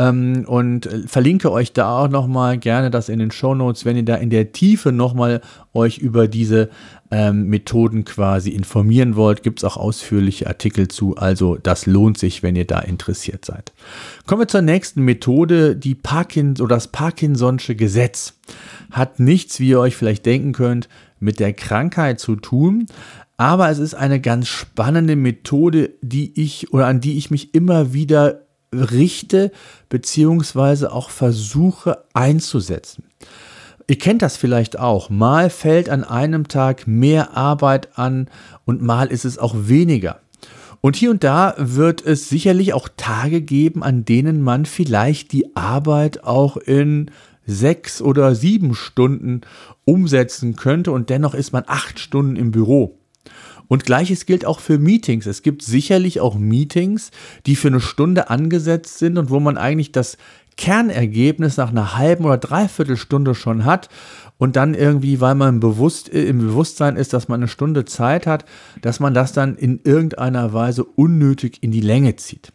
Ähm, 0.01 0.45
und 0.47 0.87
äh, 0.87 1.07
verlinke 1.07 1.51
euch 1.51 1.73
da 1.73 1.99
auch 1.99 2.09
nochmal 2.09 2.57
gerne 2.57 2.89
das 2.89 3.09
in 3.09 3.19
den 3.19 3.29
Show 3.29 3.53
Notes, 3.53 3.85
wenn 3.85 3.95
ihr 3.95 4.05
da 4.05 4.15
in 4.15 4.31
der 4.31 4.51
Tiefe 4.51 4.91
nochmal 4.91 5.41
euch 5.73 5.99
über 5.99 6.27
diese 6.27 6.69
ähm, 7.11 7.47
Methoden 7.47 8.03
quasi 8.03 8.49
informieren 8.49 9.15
wollt, 9.15 9.43
gibt 9.43 9.59
es 9.59 9.63
auch 9.63 9.77
ausführliche 9.77 10.47
Artikel 10.47 10.87
zu. 10.87 11.17
Also 11.17 11.57
das 11.61 11.85
lohnt 11.85 12.17
sich, 12.17 12.41
wenn 12.41 12.55
ihr 12.55 12.65
da 12.65 12.79
interessiert 12.79 13.45
seid. 13.45 13.73
Kommen 14.25 14.41
wir 14.41 14.47
zur 14.47 14.61
nächsten 14.61 15.03
Methode, 15.03 15.75
die 15.75 15.95
Parkins 15.95 16.61
oder 16.61 16.75
das 16.77 16.91
Parkinson'sche 16.91 17.75
Gesetz. 17.75 18.39
Hat 18.89 19.19
nichts, 19.19 19.59
wie 19.59 19.69
ihr 19.69 19.79
euch 19.79 19.95
vielleicht 19.95 20.25
denken 20.25 20.53
könnt, 20.53 20.89
mit 21.19 21.39
der 21.39 21.53
Krankheit 21.53 22.19
zu 22.19 22.35
tun, 22.35 22.87
aber 23.37 23.69
es 23.69 23.77
ist 23.77 23.93
eine 23.93 24.19
ganz 24.19 24.47
spannende 24.47 25.15
Methode, 25.15 25.91
die 26.01 26.41
ich 26.41 26.73
oder 26.73 26.87
an 26.87 27.01
die 27.01 27.17
ich 27.17 27.29
mich 27.29 27.53
immer 27.53 27.93
wieder 27.93 28.41
richte, 28.73 29.51
beziehungsweise 29.89 30.91
auch 30.91 31.09
versuche 31.09 32.03
einzusetzen. 32.13 33.03
Ihr 33.87 33.97
kennt 33.97 34.21
das 34.21 34.37
vielleicht 34.37 34.79
auch. 34.79 35.09
Mal 35.09 35.49
fällt 35.49 35.89
an 35.89 36.03
einem 36.03 36.47
Tag 36.47 36.87
mehr 36.87 37.35
Arbeit 37.35 37.97
an 37.97 38.29
und 38.65 38.81
mal 38.81 39.07
ist 39.07 39.25
es 39.25 39.37
auch 39.37 39.53
weniger. 39.57 40.21
Und 40.79 40.95
hier 40.95 41.11
und 41.11 41.23
da 41.23 41.53
wird 41.57 42.03
es 42.03 42.29
sicherlich 42.29 42.73
auch 42.73 42.87
Tage 42.95 43.41
geben, 43.41 43.83
an 43.83 44.05
denen 44.05 44.41
man 44.41 44.65
vielleicht 44.65 45.31
die 45.31 45.55
Arbeit 45.55 46.23
auch 46.23 46.57
in 46.57 47.11
sechs 47.45 48.01
oder 48.01 48.33
sieben 48.33 48.73
Stunden 48.73 49.41
umsetzen 49.85 50.55
könnte 50.55 50.91
und 50.91 51.09
dennoch 51.09 51.33
ist 51.33 51.51
man 51.51 51.65
acht 51.67 51.99
Stunden 51.99 52.35
im 52.35 52.51
Büro. 52.51 52.97
Und 53.71 53.85
gleiches 53.85 54.25
gilt 54.25 54.43
auch 54.43 54.59
für 54.59 54.79
Meetings. 54.79 55.25
Es 55.25 55.43
gibt 55.43 55.61
sicherlich 55.61 56.19
auch 56.19 56.37
Meetings, 56.37 57.09
die 57.45 57.55
für 57.55 57.69
eine 57.69 57.79
Stunde 57.79 58.29
angesetzt 58.29 58.99
sind 58.99 59.17
und 59.17 59.29
wo 59.29 59.39
man 59.39 59.57
eigentlich 59.57 59.93
das 59.93 60.17
Kernergebnis 60.57 61.55
nach 61.55 61.69
einer 61.69 61.97
halben 61.97 62.25
oder 62.25 62.37
dreiviertel 62.37 62.97
Stunde 62.97 63.33
schon 63.33 63.63
hat 63.63 63.87
und 64.37 64.57
dann 64.57 64.73
irgendwie, 64.73 65.21
weil 65.21 65.35
man 65.35 65.61
bewusst, 65.61 66.09
im 66.09 66.39
Bewusstsein 66.39 66.97
ist, 66.97 67.13
dass 67.13 67.29
man 67.29 67.39
eine 67.39 67.47
Stunde 67.47 67.85
Zeit 67.85 68.27
hat, 68.27 68.43
dass 68.81 68.99
man 68.99 69.13
das 69.13 69.31
dann 69.31 69.55
in 69.55 69.79
irgendeiner 69.85 70.51
Weise 70.51 70.83
unnötig 70.83 71.59
in 71.63 71.71
die 71.71 71.79
Länge 71.79 72.17
zieht. 72.17 72.51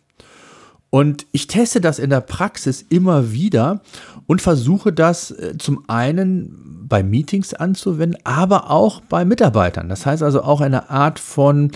Und 0.97 1.26
ich 1.31 1.47
teste 1.47 1.83
das 1.83 1.99
in 1.99 2.09
der 2.09 2.23
Praxis 2.23 2.81
immer 2.88 3.31
wieder 3.31 3.83
und 4.26 4.41
versuche 4.41 4.95
das 4.95 5.31
äh, 5.31 5.59
zum 5.59 5.85
einen 5.91 6.87
bei 6.88 7.03
Meetings 7.03 7.53
anzuwenden, 7.53 8.19
aber 8.25 8.71
auch 8.71 9.03
bei 9.03 9.26
Mitarbeitern. 9.26 9.91
Das 9.91 10.07
heißt 10.07 10.23
also 10.23 10.41
auch 10.41 10.62
eine 10.62 10.88
Art 10.88 11.19
von, 11.19 11.71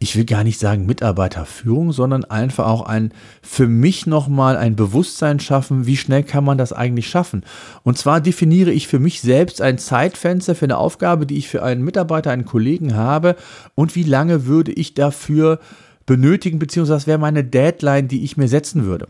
ich 0.00 0.16
will 0.16 0.24
gar 0.24 0.42
nicht 0.42 0.58
sagen 0.58 0.86
Mitarbeiterführung, 0.86 1.92
sondern 1.92 2.24
einfach 2.24 2.66
auch 2.66 2.82
ein 2.82 3.12
für 3.42 3.68
mich 3.68 4.08
nochmal 4.08 4.56
ein 4.56 4.74
Bewusstsein 4.74 5.38
schaffen, 5.38 5.86
wie 5.86 5.96
schnell 5.96 6.24
kann 6.24 6.42
man 6.42 6.58
das 6.58 6.72
eigentlich 6.72 7.06
schaffen. 7.06 7.44
Und 7.84 7.96
zwar 7.96 8.20
definiere 8.20 8.72
ich 8.72 8.88
für 8.88 8.98
mich 8.98 9.20
selbst 9.20 9.60
ein 9.62 9.78
Zeitfenster 9.78 10.56
für 10.56 10.64
eine 10.64 10.78
Aufgabe, 10.78 11.26
die 11.26 11.38
ich 11.38 11.46
für 11.46 11.62
einen 11.62 11.84
Mitarbeiter, 11.84 12.32
einen 12.32 12.44
Kollegen 12.44 12.96
habe 12.96 13.36
und 13.76 13.94
wie 13.94 14.02
lange 14.02 14.46
würde 14.46 14.72
ich 14.72 14.94
dafür 14.94 15.60
benötigen, 16.06 16.58
beziehungsweise 16.58 16.96
das 16.96 17.06
wäre 17.06 17.18
meine 17.18 17.44
Deadline, 17.44 18.08
die 18.08 18.24
ich 18.24 18.36
mir 18.36 18.48
setzen 18.48 18.84
würde. 18.84 19.08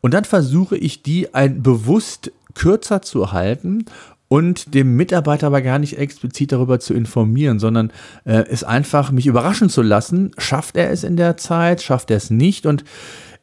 Und 0.00 0.14
dann 0.14 0.24
versuche 0.24 0.76
ich 0.76 1.02
die 1.02 1.34
ein 1.34 1.62
bewusst 1.62 2.32
kürzer 2.54 3.02
zu 3.02 3.32
halten 3.32 3.86
und 4.28 4.74
dem 4.74 4.96
Mitarbeiter 4.96 5.48
aber 5.48 5.62
gar 5.62 5.78
nicht 5.78 5.98
explizit 5.98 6.52
darüber 6.52 6.80
zu 6.80 6.94
informieren, 6.94 7.58
sondern 7.58 7.92
äh, 8.24 8.44
es 8.48 8.64
einfach 8.64 9.10
mich 9.10 9.26
überraschen 9.26 9.68
zu 9.68 9.82
lassen. 9.82 10.32
Schafft 10.38 10.76
er 10.76 10.90
es 10.90 11.04
in 11.04 11.16
der 11.16 11.36
Zeit? 11.36 11.82
Schafft 11.82 12.10
er 12.10 12.16
es 12.16 12.30
nicht? 12.30 12.66
Und 12.66 12.84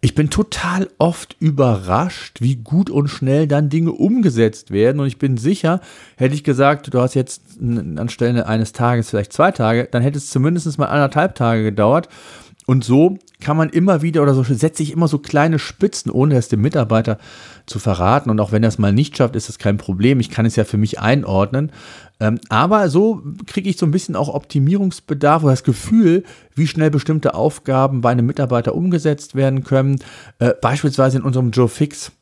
ich 0.03 0.15
bin 0.15 0.31
total 0.31 0.89
oft 0.97 1.35
überrascht, 1.39 2.41
wie 2.41 2.55
gut 2.55 2.89
und 2.89 3.07
schnell 3.07 3.47
dann 3.47 3.69
Dinge 3.69 3.91
umgesetzt 3.91 4.71
werden. 4.71 4.99
Und 4.99 5.05
ich 5.05 5.19
bin 5.19 5.37
sicher, 5.37 5.79
hätte 6.17 6.33
ich 6.33 6.43
gesagt, 6.43 6.91
du 6.91 6.99
hast 6.99 7.13
jetzt 7.13 7.43
anstelle 7.61 8.47
eines 8.47 8.73
Tages 8.73 9.11
vielleicht 9.11 9.31
zwei 9.31 9.51
Tage, 9.51 9.87
dann 9.91 10.01
hätte 10.01 10.17
es 10.17 10.31
zumindest 10.31 10.79
mal 10.79 10.87
anderthalb 10.87 11.35
Tage 11.35 11.63
gedauert. 11.63 12.09
Und 12.71 12.85
so 12.85 13.17
kann 13.41 13.57
man 13.57 13.69
immer 13.69 14.01
wieder 14.01 14.21
oder 14.21 14.33
so 14.33 14.43
setze 14.43 14.81
ich 14.81 14.93
immer 14.93 15.09
so 15.09 15.17
kleine 15.17 15.59
Spitzen, 15.59 16.09
ohne 16.09 16.37
es 16.37 16.47
dem 16.47 16.61
Mitarbeiter 16.61 17.17
zu 17.65 17.79
verraten. 17.79 18.29
Und 18.29 18.39
auch 18.39 18.53
wenn 18.53 18.63
er 18.63 18.69
es 18.69 18.77
mal 18.77 18.93
nicht 18.93 19.17
schafft, 19.17 19.35
ist 19.35 19.49
das 19.49 19.59
kein 19.59 19.75
Problem. 19.75 20.21
Ich 20.21 20.29
kann 20.29 20.45
es 20.45 20.55
ja 20.55 20.63
für 20.63 20.77
mich 20.77 20.97
einordnen. 20.97 21.73
Ähm, 22.21 22.39
aber 22.47 22.87
so 22.87 23.23
kriege 23.45 23.69
ich 23.69 23.75
so 23.75 23.85
ein 23.85 23.91
bisschen 23.91 24.15
auch 24.15 24.33
Optimierungsbedarf 24.33 25.43
oder 25.43 25.51
das 25.51 25.65
Gefühl, 25.65 26.23
wie 26.55 26.65
schnell 26.65 26.91
bestimmte 26.91 27.33
Aufgaben 27.33 27.99
bei 27.99 28.11
einem 28.11 28.25
Mitarbeiter 28.25 28.73
umgesetzt 28.73 29.35
werden 29.35 29.65
können. 29.65 29.99
Äh, 30.39 30.53
beispielsweise 30.61 31.17
in 31.17 31.23
unserem 31.23 31.51
Joe 31.51 31.67
Fix. 31.67 32.13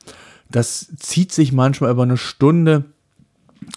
Das 0.49 0.91
zieht 0.97 1.31
sich 1.31 1.51
manchmal 1.51 1.91
über 1.91 2.01
eine 2.01 2.17
Stunde 2.17 2.85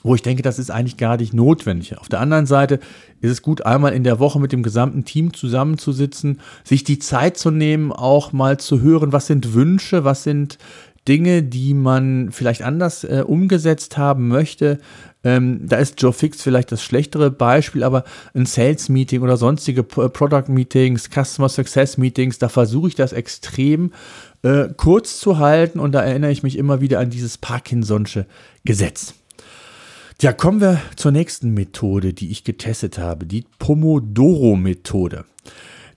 wo 0.03 0.15
ich 0.15 0.23
denke, 0.23 0.43
das 0.43 0.59
ist 0.59 0.71
eigentlich 0.71 0.97
gar 0.97 1.17
nicht 1.17 1.35
notwendig. 1.35 1.99
Auf 1.99 2.09
der 2.09 2.21
anderen 2.21 2.47
Seite 2.47 2.81
ist 3.21 3.31
es 3.31 3.43
gut, 3.43 3.65
einmal 3.65 3.93
in 3.93 4.05
der 4.05 4.19
Woche 4.19 4.41
mit 4.41 4.53
dem 4.53 4.63
gesamten 4.63 5.05
Team 5.05 5.33
zusammenzusitzen, 5.33 6.41
sich 6.65 6.85
die 6.85 6.99
Zeit 6.99 7.37
zu 7.37 7.51
nehmen, 7.51 7.93
auch 7.93 8.33
mal 8.33 8.59
zu 8.59 8.81
hören, 8.81 9.13
was 9.13 9.27
sind 9.27 9.55
Wünsche, 9.55 10.05
was 10.05 10.25
sind 10.25 10.59
Dinge, 11.09 11.43
die 11.43 11.75
man 11.75 12.31
vielleicht 12.31 12.63
anders 12.63 13.03
äh, 13.05 13.25
umgesetzt 13.27 13.99
haben 13.99 14.29
möchte. 14.29 14.79
Ähm, 15.25 15.61
da 15.67 15.77
ist 15.77 16.01
Joe 16.01 16.13
Fix 16.13 16.43
vielleicht 16.43 16.71
das 16.71 16.83
schlechtere 16.83 17.31
Beispiel, 17.31 17.83
aber 17.83 18.05
ein 18.35 18.47
Sales 18.47 18.89
Meeting 18.89 19.23
oder 19.23 19.37
sonstige 19.37 19.83
Product 19.83 20.49
Meetings, 20.49 21.09
Customer 21.11 21.49
Success 21.49 21.97
Meetings, 21.97 22.39
da 22.39 22.49
versuche 22.49 22.89
ich 22.89 22.95
das 22.95 23.13
extrem 23.13 23.93
äh, 24.43 24.69
kurz 24.77 25.19
zu 25.19 25.39
halten 25.39 25.81
und 25.81 25.93
da 25.93 26.03
erinnere 26.03 26.33
ich 26.33 26.43
mich 26.43 26.57
immer 26.57 26.81
wieder 26.81 27.01
an 27.01 27.11
dieses 27.11 27.41
Parkinson'sche 27.41 28.25
Gesetz. 28.65 29.15
Ja, 30.23 30.33
kommen 30.33 30.61
wir 30.61 30.81
zur 30.95 31.11
nächsten 31.11 31.53
Methode, 31.53 32.13
die 32.13 32.31
ich 32.31 32.45
getestet 32.45 32.97
habe, 32.97 33.27
die 33.27 33.45
Pomodoro-Methode. 33.59 35.25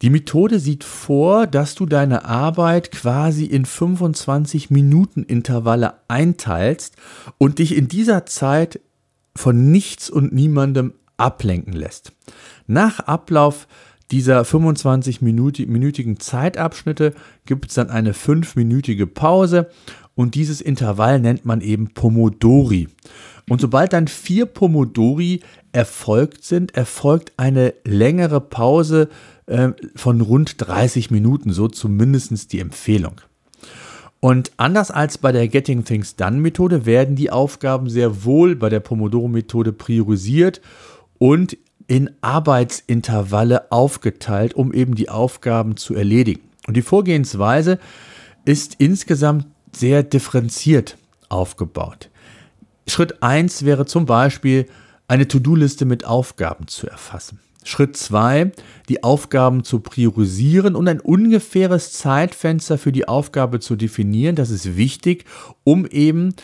Die 0.02 0.10
Methode 0.10 0.60
sieht 0.60 0.84
vor, 0.84 1.46
dass 1.46 1.76
du 1.76 1.86
deine 1.86 2.26
Arbeit 2.26 2.92
quasi 2.92 3.46
in 3.46 3.66
25 3.66 4.72
Minuten 4.72 5.22
Intervalle 5.22 5.94
einteilst 6.08 6.96
und 7.38 7.60
dich 7.60 7.78
in 7.78 7.88
dieser 7.88 8.26
Zeit 8.26 8.80
von 9.36 9.70
nichts 9.70 10.10
und 10.10 10.34
niemandem 10.34 10.94
ablenken 11.18 11.74
lässt. 11.74 12.12
Nach 12.66 13.02
Ablauf 13.02 13.68
dieser 14.10 14.42
25-minütigen 14.42 16.20
Zeitabschnitte 16.20 17.14
gibt 17.46 17.70
es 17.70 17.76
dann 17.76 17.92
eine 17.92 18.14
5-minütige 18.14 19.06
Pause 19.06 19.70
und 20.16 20.34
dieses 20.34 20.62
Intervall 20.62 21.20
nennt 21.20 21.46
man 21.46 21.62
eben 21.62 21.94
Pomodori. 21.94 22.88
Und 23.50 23.62
sobald 23.62 23.94
dann 23.94 24.08
vier 24.08 24.46
Pomodori 24.48 25.42
erfolgt 25.72 26.44
sind, 26.44 26.76
erfolgt 26.76 27.34
eine 27.38 27.74
längere 27.84 28.42
Pause 28.42 29.10
äh, 29.46 29.70
von 29.96 30.22
rund 30.22 30.56
30 30.58 31.12
Minuten, 31.12 31.52
so 31.52 31.68
zumindest 31.68 32.54
die 32.54 32.60
Empfehlung. 32.60 33.22
Und 34.20 34.52
anders 34.58 34.90
als 34.90 35.20
bei 35.20 35.32
der 35.32 35.48
Getting 35.48 35.84
Things 35.84 36.16
Done 36.16 36.38
Methode 36.38 36.88
werden 36.88 37.16
die 37.16 37.30
Aufgaben 37.30 37.90
sehr 37.90 38.24
wohl 38.24 38.56
bei 38.56 38.70
der 38.70 38.80
Pomodoro 38.80 39.28
Methode 39.28 39.72
priorisiert 39.72 40.62
und 41.20 41.58
in 41.88 42.10
Arbeitsintervalle 42.22 43.72
aufgeteilt, 43.72 44.56
um 44.56 44.74
eben 44.74 44.96
die 44.96 45.10
Aufgaben 45.10 45.78
zu 45.78 45.94
erledigen. 45.94 46.42
Und 46.66 46.76
die 46.76 46.82
Vorgehensweise 46.82 47.78
ist 48.46 48.76
insgesamt 48.80 49.46
sehr 49.72 50.02
differenziert 50.02 50.98
aufgebaut. 51.30 52.10
Schritt 52.88 53.22
1 53.24 53.66
wäre 53.66 53.86
zum 53.86 54.06
Beispiel, 54.06 54.68
eine 55.08 55.28
To-Do-Liste 55.28 55.86
mit 55.86 56.06
Aufgaben 56.06 56.68
zu 56.68 56.88
erfassen. 56.88 57.40
Schritt 57.64 57.98
2, 57.98 58.52
die 58.90 59.04
Aufgaben 59.04 59.64
zu 59.64 59.80
priorisieren 59.80 60.76
und 60.76 60.88
ein 60.88 61.00
ungefähres 61.00 61.94
Zeitfenster 61.94 62.78
für 62.78 62.92
die 62.92 63.08
Aufgabe 63.08 63.60
zu 63.60 63.76
definieren. 63.76 64.36
Das 64.36 64.52
ist 64.52 64.78
wichtig, 64.78 65.26
um 65.64 65.88
eben 65.88 66.36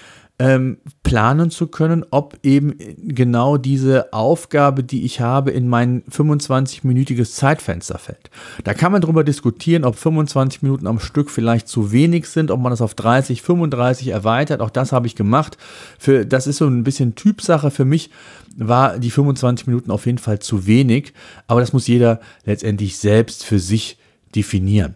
ähm, 0.42 0.78
planen 1.04 1.52
zu 1.52 1.68
können, 1.68 2.04
ob 2.10 2.40
eben 2.42 2.74
genau 2.98 3.58
diese 3.58 4.12
Aufgabe, 4.12 4.84
die 4.84 5.06
ich 5.06 5.22
habe, 5.22 5.52
in 5.52 5.68
mein 5.68 6.02
25-minütiges 6.06 7.36
Zeitfenster 7.36 8.00
fällt. 8.00 8.32
Da 8.64 8.74
kann 8.74 8.92
man 8.92 9.02
darüber 9.02 9.24
diskutieren, 9.24 9.86
ob 9.86 9.98
25 9.98 10.64
Minuten 10.64 10.88
am 10.88 11.00
Stück 11.00 11.30
vielleicht 11.30 11.68
zu 11.68 11.92
wenig 11.92 12.28
sind, 12.28 12.50
ob 12.50 12.60
man 12.60 12.72
das 12.72 12.82
auf 12.82 12.96
30, 12.96 13.44
35 13.44 14.08
erweitert. 14.08 14.62
Auch 14.62 14.72
das 14.72 14.92
habe 14.92 15.06
ich 15.06 15.16
gemacht. 15.16 15.60
Für, 16.00 16.26
das 16.26 16.48
ist 16.48 16.58
so 16.58 16.66
ein 16.66 16.84
bisschen 16.84 17.14
Typsache. 17.14 17.70
Für 17.70 17.86
mich 17.86 18.10
war 18.58 18.98
die 18.98 19.12
25 19.12 19.68
Minuten 19.68 19.92
auf 19.92 20.08
jeden 20.08 20.18
Fall 20.18 20.40
zu 20.40 20.66
wenig, 20.66 21.14
aber 21.46 21.60
das 21.60 21.72
muss 21.72 21.86
jeder 21.86 22.20
letztendlich 22.46 22.98
selbst 22.98 23.46
für 23.46 23.60
sich 23.60 24.00
definieren. 24.34 24.96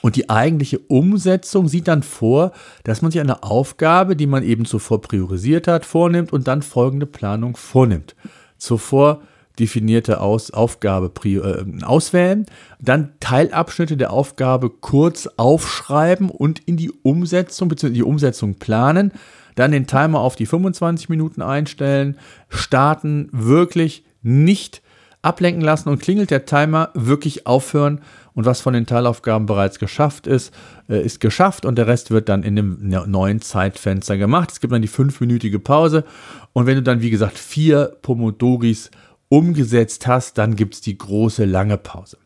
Und 0.00 0.16
die 0.16 0.30
eigentliche 0.30 0.78
Umsetzung 0.78 1.68
sieht 1.68 1.88
dann 1.88 2.02
vor, 2.02 2.52
dass 2.84 3.02
man 3.02 3.10
sich 3.10 3.20
eine 3.20 3.42
Aufgabe, 3.42 4.14
die 4.14 4.26
man 4.26 4.44
eben 4.44 4.64
zuvor 4.64 5.00
priorisiert 5.00 5.66
hat, 5.66 5.84
vornimmt 5.84 6.32
und 6.32 6.46
dann 6.46 6.62
folgende 6.62 7.06
Planung 7.06 7.56
vornimmt. 7.56 8.14
Zuvor 8.58 9.22
definierte 9.58 10.20
Aus 10.20 10.52
Aufgabe 10.52 11.10
äh, 11.24 11.84
auswählen, 11.84 12.46
dann 12.80 13.10
Teilabschnitte 13.20 13.96
der 13.96 14.12
Aufgabe 14.12 14.70
kurz 14.70 15.28
aufschreiben 15.36 16.30
und 16.30 16.60
in 16.60 16.76
die 16.76 16.92
Umsetzung 17.02 17.68
bzw. 17.68 17.92
die 17.92 18.02
Umsetzung 18.02 18.54
planen, 18.54 19.12
dann 19.56 19.72
den 19.72 19.88
Timer 19.88 20.20
auf 20.20 20.36
die 20.36 20.46
25 20.46 21.08
Minuten 21.08 21.42
einstellen, 21.42 22.16
starten, 22.48 23.28
wirklich 23.32 24.04
nicht 24.22 24.82
ablenken 25.22 25.62
lassen 25.62 25.88
und 25.88 26.00
klingelt 26.00 26.30
der 26.30 26.46
Timer, 26.46 26.90
wirklich 26.94 27.46
aufhören 27.46 28.00
und 28.38 28.44
was 28.44 28.60
von 28.60 28.72
den 28.72 28.86
Teilaufgaben 28.86 29.46
bereits 29.46 29.80
geschafft 29.80 30.28
ist, 30.28 30.54
äh, 30.88 31.04
ist 31.04 31.18
geschafft 31.18 31.64
und 31.64 31.76
der 31.76 31.88
Rest 31.88 32.12
wird 32.12 32.28
dann 32.28 32.44
in 32.44 32.54
dem 32.54 32.78
neuen 32.88 33.40
Zeitfenster 33.40 34.16
gemacht. 34.16 34.52
Es 34.52 34.60
gibt 34.60 34.72
dann 34.72 34.80
die 34.80 34.86
fünfminütige 34.86 35.58
Pause 35.58 36.04
und 36.52 36.66
wenn 36.66 36.76
du 36.76 36.84
dann, 36.84 37.02
wie 37.02 37.10
gesagt, 37.10 37.36
vier 37.36 37.96
Pomodoris 38.00 38.92
umgesetzt 39.28 40.06
hast, 40.06 40.38
dann 40.38 40.54
gibt 40.54 40.74
es 40.74 40.80
die 40.80 40.96
große 40.96 41.46
lange 41.46 41.78
Pause. 41.78 42.16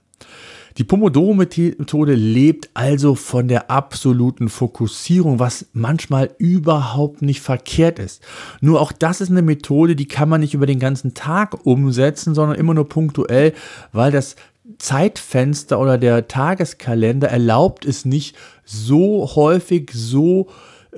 Die 0.78 0.85
Pomodoro-Methode 0.85 2.14
lebt 2.14 2.71
also 2.75 3.14
von 3.14 3.49
der 3.49 3.71
absoluten 3.71 4.49
Fokussierung, 4.49 5.38
was 5.38 5.66
manchmal 5.73 6.31
überhaupt 6.38 7.23
nicht 7.23 7.40
verkehrt 7.40 7.99
ist. 7.99 8.23
Nur 8.61 8.81
auch 8.81 8.92
das 8.92 9.21
ist 9.21 9.31
eine 9.31 9.42
Methode, 9.42 9.97
die 9.97 10.09
kann 10.09 10.28
man 10.28 10.40
nicht 10.40 10.54
über 10.54 10.66
den 10.66 10.78
ganzen 10.78 11.14
Tag 11.14 11.66
umsetzen, 11.66 12.35
sondern 12.35 12.59
immer 12.59 12.75
nur 12.75 12.88
punktuell, 12.88 13.52
weil 13.92 14.12
das 14.12 14.37
Zeitfenster 14.83 15.79
oder 15.79 15.97
der 15.97 16.27
Tageskalender 16.27 17.29
erlaubt 17.29 17.85
es 17.85 18.05
nicht, 18.05 18.35
so 18.64 19.31
häufig, 19.37 19.92
so 19.95 20.49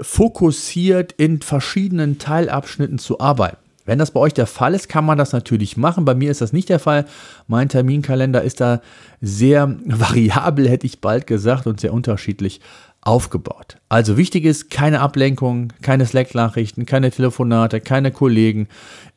fokussiert 0.01 1.12
in 1.12 1.42
verschiedenen 1.42 2.18
Teilabschnitten 2.18 2.99
zu 2.99 3.20
arbeiten. 3.20 3.59
Wenn 3.85 3.99
das 3.99 4.12
bei 4.12 4.20
euch 4.20 4.33
der 4.33 4.47
Fall 4.47 4.73
ist, 4.73 4.88
kann 4.88 5.05
man 5.05 5.18
das 5.18 5.33
natürlich 5.33 5.77
machen. 5.77 6.07
Bei 6.07 6.14
mir 6.14 6.31
ist 6.31 6.40
das 6.40 6.55
nicht 6.55 6.70
der 6.70 6.79
Fall. 6.79 7.05
Mein 7.47 7.68
Terminkalender 7.68 8.40
ist 8.40 8.62
da 8.62 8.81
sehr 9.20 9.77
variabel, 9.85 10.66
hätte 10.66 10.87
ich 10.87 11.03
bald 11.03 11.27
gesagt, 11.27 11.66
und 11.66 11.79
sehr 11.79 11.92
unterschiedlich 11.92 12.62
aufgebaut. 13.03 13.77
Also 13.90 14.16
wichtig 14.16 14.47
ist, 14.47 14.70
keine 14.70 15.01
Ablenkung, 15.01 15.75
keine 15.83 16.07
Slack-Nachrichten, 16.07 16.87
keine 16.87 17.11
Telefonate, 17.11 17.83
keine 17.83 18.12
Kollegen, 18.12 18.66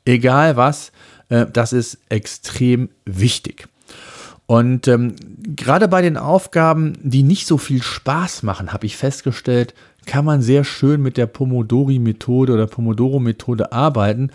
egal 0.04 0.58
was. 0.58 0.92
Äh, 1.30 1.46
das 1.54 1.72
ist 1.72 2.00
extrem 2.10 2.90
wichtig. 3.06 3.70
Und 4.48 4.88
ähm, 4.88 5.16
gerade 5.56 5.90
bei 5.90 6.02
den 6.02 6.18
Aufgaben, 6.18 6.94
die 7.04 7.22
nicht 7.22 7.46
so 7.46 7.58
viel 7.58 7.84
Spaß 7.84 8.44
machen, 8.44 8.72
habe 8.72 8.86
ich 8.86 8.96
festgestellt, 8.96 9.74
kann 10.06 10.24
man 10.24 10.42
sehr 10.42 10.64
schön 10.64 11.02
mit 11.02 11.18
der 11.18 11.28
Pomodori-Methode 11.28 12.54
oder 12.54 12.66
Pomodoro-Methode 12.66 13.74
arbeiten. 13.74 14.32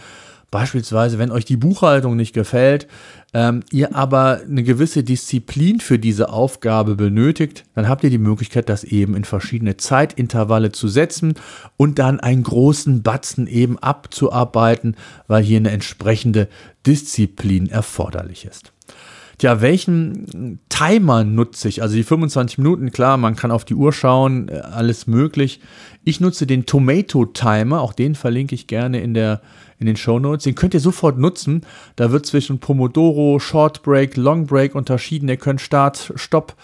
Beispielsweise, 0.51 1.19
wenn 1.19 1.31
euch 1.31 1.47
die 1.47 1.57
Buchhaltung 1.57 2.15
nicht 2.15 2.35
gefällt, 2.35 2.87
ähm, 3.33 3.63
ihr 3.73 3.97
aber 3.97 4.43
eine 4.47 4.63
gewisse 4.63 5.03
Disziplin 5.03 5.81
für 5.81 5.99
diese 5.99 6.29
Aufgabe 6.29 6.95
benötigt, 6.95 7.65
dann 7.75 7.89
habt 7.89 8.05
ihr 8.05 8.11
die 8.11 8.19
Möglichkeit, 8.19 8.69
das 8.69 8.85
eben 8.85 9.17
in 9.17 9.25
verschiedene 9.25 9.79
Zeitintervalle 9.79 10.71
zu 10.71 10.89
setzen 10.89 11.37
und 11.79 11.99
dann 11.99 12.21
einen 12.21 12.43
großen 12.43 13.03
Batzen 13.03 13.47
eben 13.47 13.79
abzuarbeiten, 13.79 14.95
weil 15.27 15.43
hier 15.43 15.57
eine 15.57 15.71
entsprechende 15.71 16.49
Disziplin 16.85 17.71
erforderlich 17.71 18.45
ist. 18.45 18.75
Tja, 19.43 19.61
welchen 19.61 20.61
Timer 20.69 21.25
nutze 21.25 21.69
ich? 21.69 21.83
Also 21.83 21.97
die 21.97 22.05
25 22.05 22.59
Minuten, 22.59 22.93
klar, 22.93 23.17
man 23.17 23.35
kann 23.35 23.51
auf 23.51 23.65
die 23.65 23.75
Uhr 23.75 23.93
schauen, 23.93 24.49
äh, 24.49 24.59
alles 24.59 25.09
möglich. 25.09 25.59
Ich 26.05 26.21
nutze 26.21 26.47
den 26.47 26.65
Tomato 26.65 27.25
Timer, 27.25 27.81
auch 27.81 27.93
den 27.93 28.15
verlinke 28.15 28.55
ich 28.55 28.69
gerne 28.69 29.01
in, 29.01 29.15
der, 29.15 29.41
in 29.81 29.87
den 29.87 29.97
Show 29.97 30.21
Notes. 30.21 30.45
Den 30.45 30.55
könnt 30.55 30.75
ihr 30.75 30.81
sofort 30.81 31.19
nutzen. 31.19 31.63
Da 31.97 32.13
wird 32.13 32.25
zwischen 32.25 32.61
Pomodoro, 32.61 33.41
Short 33.41 33.83
Break, 33.83 34.17
Long 34.17 34.47
Break 34.47 34.77
unterschieden. 34.77 35.29
Ihr 35.29 35.39
könnt 35.39 35.61
Start, 35.61 36.13
Stopp 36.15 36.55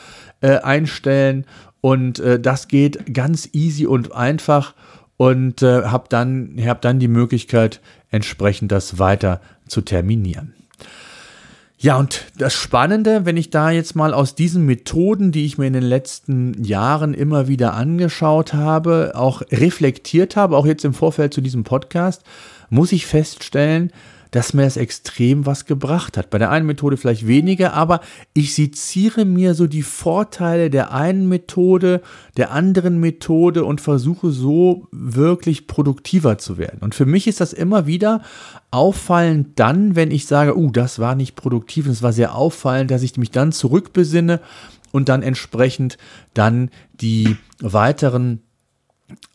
äh, 0.40 0.58
einstellen 0.58 1.46
und 1.80 2.20
äh, 2.20 2.38
das 2.38 2.68
geht 2.68 3.12
ganz 3.12 3.48
easy 3.54 3.86
und 3.86 4.12
einfach 4.12 4.76
und 5.16 5.62
äh, 5.62 5.82
habt 5.82 6.12
dann, 6.12 6.54
habt 6.64 6.84
dann 6.84 7.00
die 7.00 7.08
Möglichkeit, 7.08 7.80
entsprechend 8.12 8.70
das 8.70 9.00
weiter 9.00 9.40
zu 9.66 9.80
terminieren. 9.80 10.54
Ja, 11.80 11.96
und 11.96 12.24
das 12.36 12.54
Spannende, 12.54 13.24
wenn 13.24 13.36
ich 13.36 13.50
da 13.50 13.70
jetzt 13.70 13.94
mal 13.94 14.12
aus 14.12 14.34
diesen 14.34 14.66
Methoden, 14.66 15.30
die 15.30 15.46
ich 15.46 15.58
mir 15.58 15.68
in 15.68 15.74
den 15.74 15.84
letzten 15.84 16.60
Jahren 16.64 17.14
immer 17.14 17.46
wieder 17.46 17.74
angeschaut 17.74 18.52
habe, 18.52 19.12
auch 19.14 19.42
reflektiert 19.52 20.34
habe, 20.34 20.56
auch 20.56 20.66
jetzt 20.66 20.84
im 20.84 20.92
Vorfeld 20.92 21.32
zu 21.32 21.40
diesem 21.40 21.62
Podcast, 21.62 22.24
muss 22.68 22.90
ich 22.90 23.06
feststellen, 23.06 23.92
dass 24.30 24.54
mir 24.54 24.62
das 24.62 24.76
extrem 24.76 25.46
was 25.46 25.64
gebracht 25.64 26.16
hat. 26.16 26.30
Bei 26.30 26.38
der 26.38 26.50
einen 26.50 26.66
Methode 26.66 26.96
vielleicht 26.96 27.26
weniger, 27.26 27.74
aber 27.74 28.00
ich 28.34 28.54
seziere 28.54 29.24
mir 29.24 29.54
so 29.54 29.66
die 29.66 29.82
Vorteile 29.82 30.70
der 30.70 30.92
einen 30.92 31.28
Methode, 31.28 32.02
der 32.36 32.52
anderen 32.52 32.98
Methode 32.98 33.64
und 33.64 33.80
versuche 33.80 34.30
so 34.30 34.86
wirklich 34.90 35.66
produktiver 35.66 36.38
zu 36.38 36.58
werden. 36.58 36.80
Und 36.80 36.94
für 36.94 37.06
mich 37.06 37.26
ist 37.26 37.40
das 37.40 37.52
immer 37.52 37.86
wieder 37.86 38.22
auffallend 38.70 39.58
dann, 39.58 39.96
wenn 39.96 40.10
ich 40.10 40.26
sage, 40.26 40.56
uh, 40.56 40.70
das 40.70 40.98
war 40.98 41.14
nicht 41.14 41.36
produktiv 41.36 41.86
und 41.86 41.92
es 41.92 42.02
war 42.02 42.12
sehr 42.12 42.34
auffallend, 42.34 42.90
dass 42.90 43.02
ich 43.02 43.16
mich 43.16 43.30
dann 43.30 43.52
zurückbesinne 43.52 44.40
und 44.92 45.08
dann 45.08 45.22
entsprechend 45.22 45.98
dann 46.34 46.70
die 47.00 47.36
weiteren 47.60 48.42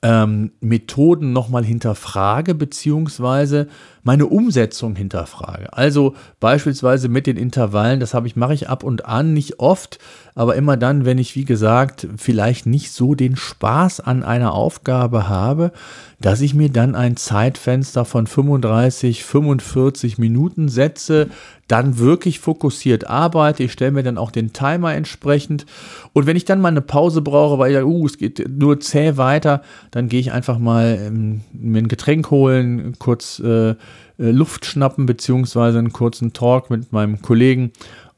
ähm, 0.02 0.52
Methoden 0.60 1.34
nochmal 1.34 1.64
hinterfrage, 1.64 2.54
beziehungsweise 2.54 3.68
meine 4.04 4.28
Umsetzung 4.28 4.96
hinterfrage. 4.96 5.74
Also 5.74 6.16
beispielsweise 6.40 7.10
mit 7.10 7.26
den 7.26 7.38
Intervallen, 7.38 8.00
das 8.00 8.14
habe 8.14 8.28
ich, 8.28 8.36
mache 8.36 8.54
ich 8.54 8.70
ab 8.70 8.84
und 8.84 9.06
an, 9.06 9.34
nicht 9.34 9.60
oft, 9.60 10.00
aber 10.36 10.56
immer 10.56 10.78
dann, 10.78 11.06
wenn 11.06 11.18
ich, 11.18 11.36
wie 11.36 11.46
gesagt, 11.46 12.08
vielleicht 12.18 12.66
nicht 12.66 12.92
so 12.92 13.14
den 13.16 13.36
Spaß 13.36 14.00
an 14.00 14.24
einer 14.24 14.54
Aufgabe 14.54 15.30
habe, 15.30 15.72
dass 16.20 16.42
ich 16.42 16.54
mir 16.54 16.70
dann 16.70 16.96
ein 16.96 17.18
Zeitfenster 17.18 18.06
von 18.06 18.28
35, 18.28 19.24
45 19.24 20.18
Minuten 20.18 20.70
setze, 20.70 21.30
dann 21.68 21.98
wirklich 21.98 22.40
fokussiert 22.40 23.08
arbeite. 23.08 23.64
Ich 23.64 23.74
stelle 23.74 23.92
mir 23.92 24.04
dann 24.04 24.18
auch 24.18 24.32
den 24.32 24.54
Timer 24.54 24.94
entsprechend. 24.94 25.66
Und 26.14 26.26
wenn 26.26 26.38
ich 26.38 26.46
dann 26.46 26.62
mal 26.62 26.70
eine 26.70 26.82
Pause 26.82 27.22
brauche, 27.22 27.60
weil 27.60 27.72
ich 27.72 27.76
sage, 27.76 27.88
uh, 27.88 28.06
es 28.06 28.18
geht 28.18 28.46
nur 28.50 28.80
zäh 28.80 29.18
weiter, 29.18 29.62
dann 29.92 30.10
gehe 30.10 30.20
ich 30.20 30.32
einfach 30.32 30.60
mal 30.60 30.98
ähm, 31.00 31.42
mir 31.52 31.80
ein 31.80 31.88
Getränk 31.88 32.32
holen, 32.32 32.96
kurz 33.00 33.40
äh, 33.40 33.72
äh 33.72 33.76
Luft 34.18 34.66
schnappen, 34.66 35.06
beziehungsweise 35.06 35.80
einen 35.80 35.94
kurzen 35.94 36.34
Talk 36.34 36.70
mit 36.70 36.92
meinem 36.92 37.22
Kollegen 37.22 37.72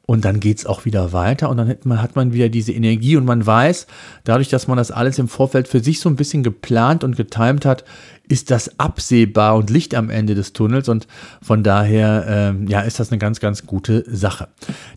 und 0.06 0.24
dann 0.24 0.38
geht 0.38 0.58
es 0.58 0.66
auch 0.66 0.84
wieder 0.84 1.12
weiter 1.12 1.50
und 1.50 1.56
dann 1.56 1.68
hat 1.68 1.84
man, 1.84 2.00
hat 2.00 2.14
man 2.14 2.32
wieder 2.32 2.48
diese 2.48 2.72
Energie 2.72 3.16
und 3.16 3.24
man 3.24 3.44
weiß, 3.44 3.88
dadurch, 4.22 4.48
dass 4.48 4.68
man 4.68 4.76
das 4.76 4.92
alles 4.92 5.18
im 5.18 5.26
Vorfeld 5.26 5.66
für 5.66 5.80
sich 5.80 5.98
so 5.98 6.08
ein 6.08 6.16
bisschen 6.16 6.44
geplant 6.44 7.02
und 7.02 7.16
getimt 7.16 7.66
hat, 7.66 7.84
ist 8.28 8.50
das 8.50 8.78
absehbar 8.78 9.56
und 9.56 9.70
Licht 9.70 9.94
am 9.94 10.10
Ende 10.10 10.34
des 10.34 10.52
Tunnels 10.52 10.88
und 10.88 11.06
von 11.40 11.62
daher 11.62 12.24
ähm, 12.28 12.66
ja, 12.66 12.80
ist 12.80 12.98
das 12.98 13.10
eine 13.10 13.18
ganz, 13.18 13.40
ganz 13.40 13.66
gute 13.66 14.04
Sache. 14.08 14.48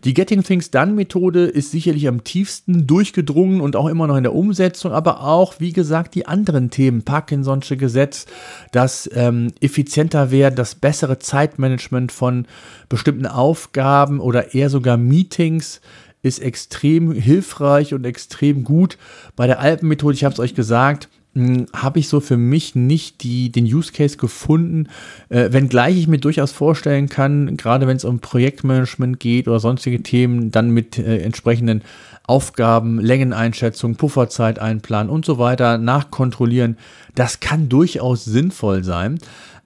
Die 0.04 0.14
Getting 0.14 0.42
Things 0.42 0.70
Done 0.70 0.92
Methode 0.92 1.44
ist 1.44 1.70
sicherlich 1.70 2.08
am 2.08 2.24
tiefsten 2.24 2.86
durchgedrungen 2.86 3.60
und 3.60 3.76
auch 3.76 3.86
immer 3.86 4.06
noch 4.06 4.16
in 4.16 4.24
der 4.24 4.34
Umsetzung, 4.34 4.92
aber 4.92 5.22
auch, 5.22 5.54
wie 5.58 5.72
gesagt, 5.72 6.14
die 6.14 6.26
anderen 6.26 6.70
Themen, 6.70 7.02
Parkinson'sche 7.02 7.76
Gesetz, 7.76 8.26
das 8.72 9.08
ähm, 9.14 9.52
effizienter 9.60 10.30
werden, 10.30 10.56
das 10.56 10.74
bessere 10.74 11.18
Zeitmanagement 11.18 12.12
von 12.12 12.46
bestimmten 12.88 13.26
Aufgaben 13.26 14.20
oder 14.20 14.54
eher 14.54 14.70
sogar 14.70 14.96
Meetings, 14.96 15.80
ist 16.22 16.40
extrem 16.40 17.12
hilfreich 17.12 17.94
und 17.94 18.04
extrem 18.04 18.64
gut. 18.64 18.98
Bei 19.36 19.46
der 19.46 19.60
Alpenmethode, 19.60 20.14
ich 20.14 20.24
habe 20.24 20.34
es 20.34 20.40
euch 20.40 20.54
gesagt, 20.54 21.08
habe 21.34 22.00
ich 22.00 22.08
so 22.08 22.18
für 22.18 22.36
mich 22.36 22.74
nicht 22.74 23.22
die, 23.22 23.52
den 23.52 23.64
Use 23.64 23.92
Case 23.92 24.16
gefunden, 24.16 24.88
äh, 25.28 25.52
wenngleich 25.52 25.96
ich 25.96 26.08
mir 26.08 26.18
durchaus 26.18 26.50
vorstellen 26.50 27.08
kann, 27.08 27.56
gerade 27.56 27.86
wenn 27.86 27.96
es 27.96 28.04
um 28.04 28.18
Projektmanagement 28.18 29.20
geht 29.20 29.46
oder 29.46 29.60
sonstige 29.60 30.02
Themen, 30.02 30.50
dann 30.50 30.70
mit 30.70 30.98
äh, 30.98 31.18
entsprechenden 31.18 31.82
Aufgaben, 32.26 33.00
Längeneinschätzung, 33.00 33.94
Pufferzeit 33.94 34.58
einplanen 34.58 35.10
und 35.10 35.24
so 35.24 35.38
weiter 35.38 35.78
nachkontrollieren, 35.78 36.76
das 37.14 37.38
kann 37.38 37.68
durchaus 37.68 38.24
sinnvoll 38.24 38.82
sein. 38.82 39.18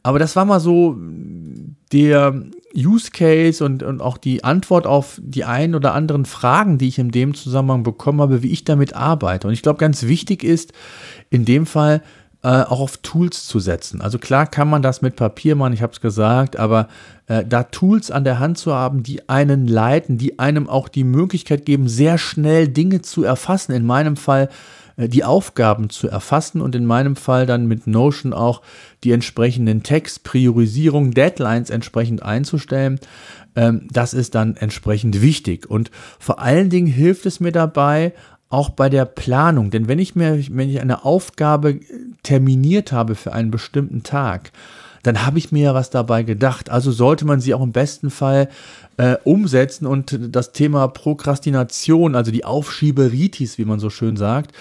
Aber 0.04 0.20
das 0.20 0.36
war 0.36 0.44
mal 0.44 0.60
so 0.60 0.96
der 1.92 2.44
Use 2.76 3.10
Case 3.10 3.64
und, 3.64 3.82
und 3.82 4.00
auch 4.00 4.18
die 4.18 4.44
Antwort 4.44 4.86
auf 4.86 5.20
die 5.22 5.44
ein 5.44 5.74
oder 5.74 5.94
anderen 5.94 6.26
Fragen, 6.26 6.78
die 6.78 6.88
ich 6.88 6.98
in 6.98 7.10
dem 7.10 7.34
Zusammenhang 7.34 7.82
bekommen 7.84 8.20
habe, 8.20 8.42
wie 8.42 8.52
ich 8.52 8.64
damit 8.64 8.94
arbeite. 8.94 9.48
Und 9.48 9.54
ich 9.54 9.62
glaube, 9.62 9.78
ganz 9.78 10.02
wichtig 10.04 10.44
ist, 10.44 10.72
in 11.30 11.44
dem 11.44 11.66
Fall 11.66 12.02
äh, 12.42 12.48
auch 12.48 12.80
auf 12.80 12.98
Tools 12.98 13.46
zu 13.46 13.60
setzen. 13.60 14.02
Also 14.02 14.18
klar 14.18 14.46
kann 14.46 14.68
man 14.68 14.82
das 14.82 15.00
mit 15.00 15.16
Papier 15.16 15.56
machen, 15.56 15.72
ich 15.72 15.80
habe 15.80 15.94
es 15.94 16.02
gesagt, 16.02 16.58
aber 16.58 16.88
äh, 17.26 17.42
da 17.42 17.62
Tools 17.62 18.10
an 18.10 18.24
der 18.24 18.38
Hand 18.38 18.58
zu 18.58 18.74
haben, 18.74 19.02
die 19.02 19.28
einen 19.30 19.66
leiten, 19.66 20.18
die 20.18 20.38
einem 20.38 20.68
auch 20.68 20.88
die 20.88 21.04
Möglichkeit 21.04 21.64
geben, 21.64 21.88
sehr 21.88 22.18
schnell 22.18 22.68
Dinge 22.68 23.00
zu 23.00 23.24
erfassen. 23.24 23.72
In 23.72 23.86
meinem 23.86 24.16
Fall 24.16 24.50
die 24.96 25.24
Aufgaben 25.24 25.90
zu 25.90 26.08
erfassen 26.08 26.60
und 26.60 26.74
in 26.74 26.86
meinem 26.86 27.16
Fall 27.16 27.46
dann 27.46 27.66
mit 27.66 27.86
Notion 27.86 28.32
auch 28.32 28.62
die 29.02 29.12
entsprechenden 29.12 29.82
Text, 29.82 30.24
Priorisierung, 30.24 31.12
Deadlines 31.12 31.70
entsprechend 31.70 32.22
einzustellen. 32.22 33.00
Ähm, 33.56 33.88
das 33.90 34.14
ist 34.14 34.34
dann 34.34 34.56
entsprechend 34.56 35.20
wichtig. 35.20 35.68
Und 35.68 35.90
vor 36.18 36.40
allen 36.40 36.70
Dingen 36.70 36.86
hilft 36.86 37.26
es 37.26 37.40
mir 37.40 37.52
dabei, 37.52 38.12
auch 38.48 38.70
bei 38.70 38.88
der 38.88 39.04
Planung. 39.04 39.70
Denn 39.70 39.88
wenn 39.88 39.98
ich 39.98 40.14
mir, 40.14 40.44
wenn 40.50 40.70
ich 40.70 40.80
eine 40.80 41.04
Aufgabe 41.04 41.80
terminiert 42.22 42.92
habe 42.92 43.16
für 43.16 43.32
einen 43.32 43.50
bestimmten 43.50 44.04
Tag, 44.04 44.52
dann 45.06 45.24
habe 45.24 45.38
ich 45.38 45.52
mir 45.52 45.64
ja 45.64 45.74
was 45.74 45.90
dabei 45.90 46.22
gedacht. 46.22 46.70
Also 46.70 46.90
sollte 46.90 47.24
man 47.24 47.40
sie 47.40 47.54
auch 47.54 47.62
im 47.62 47.72
besten 47.72 48.10
Fall 48.10 48.48
äh, 48.96 49.16
umsetzen 49.24 49.86
und 49.86 50.18
das 50.34 50.52
Thema 50.52 50.88
Prokrastination, 50.88 52.14
also 52.14 52.30
die 52.30 52.44
Aufschieberitis, 52.44 53.58
wie 53.58 53.64
man 53.64 53.78
so 53.78 53.90
schön 53.90 54.16
sagt, 54.16 54.52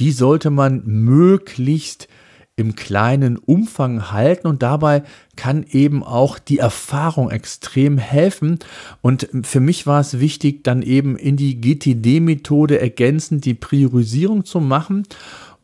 die 0.00 0.12
sollte 0.12 0.50
man 0.50 0.82
möglichst 0.84 2.08
im 2.56 2.76
kleinen 2.76 3.38
Umfang 3.38 4.10
halten 4.10 4.46
und 4.46 4.62
dabei 4.62 5.02
kann 5.34 5.64
eben 5.70 6.02
auch 6.02 6.38
die 6.38 6.58
Erfahrung 6.58 7.30
extrem 7.30 7.96
helfen. 7.96 8.58
Und 9.00 9.28
für 9.44 9.60
mich 9.60 9.86
war 9.86 10.00
es 10.00 10.20
wichtig, 10.20 10.62
dann 10.62 10.82
eben 10.82 11.16
in 11.16 11.36
die 11.36 11.58
GTD-Methode 11.60 12.78
ergänzend 12.78 13.46
die 13.46 13.54
Priorisierung 13.54 14.44
zu 14.44 14.60
machen. 14.60 15.04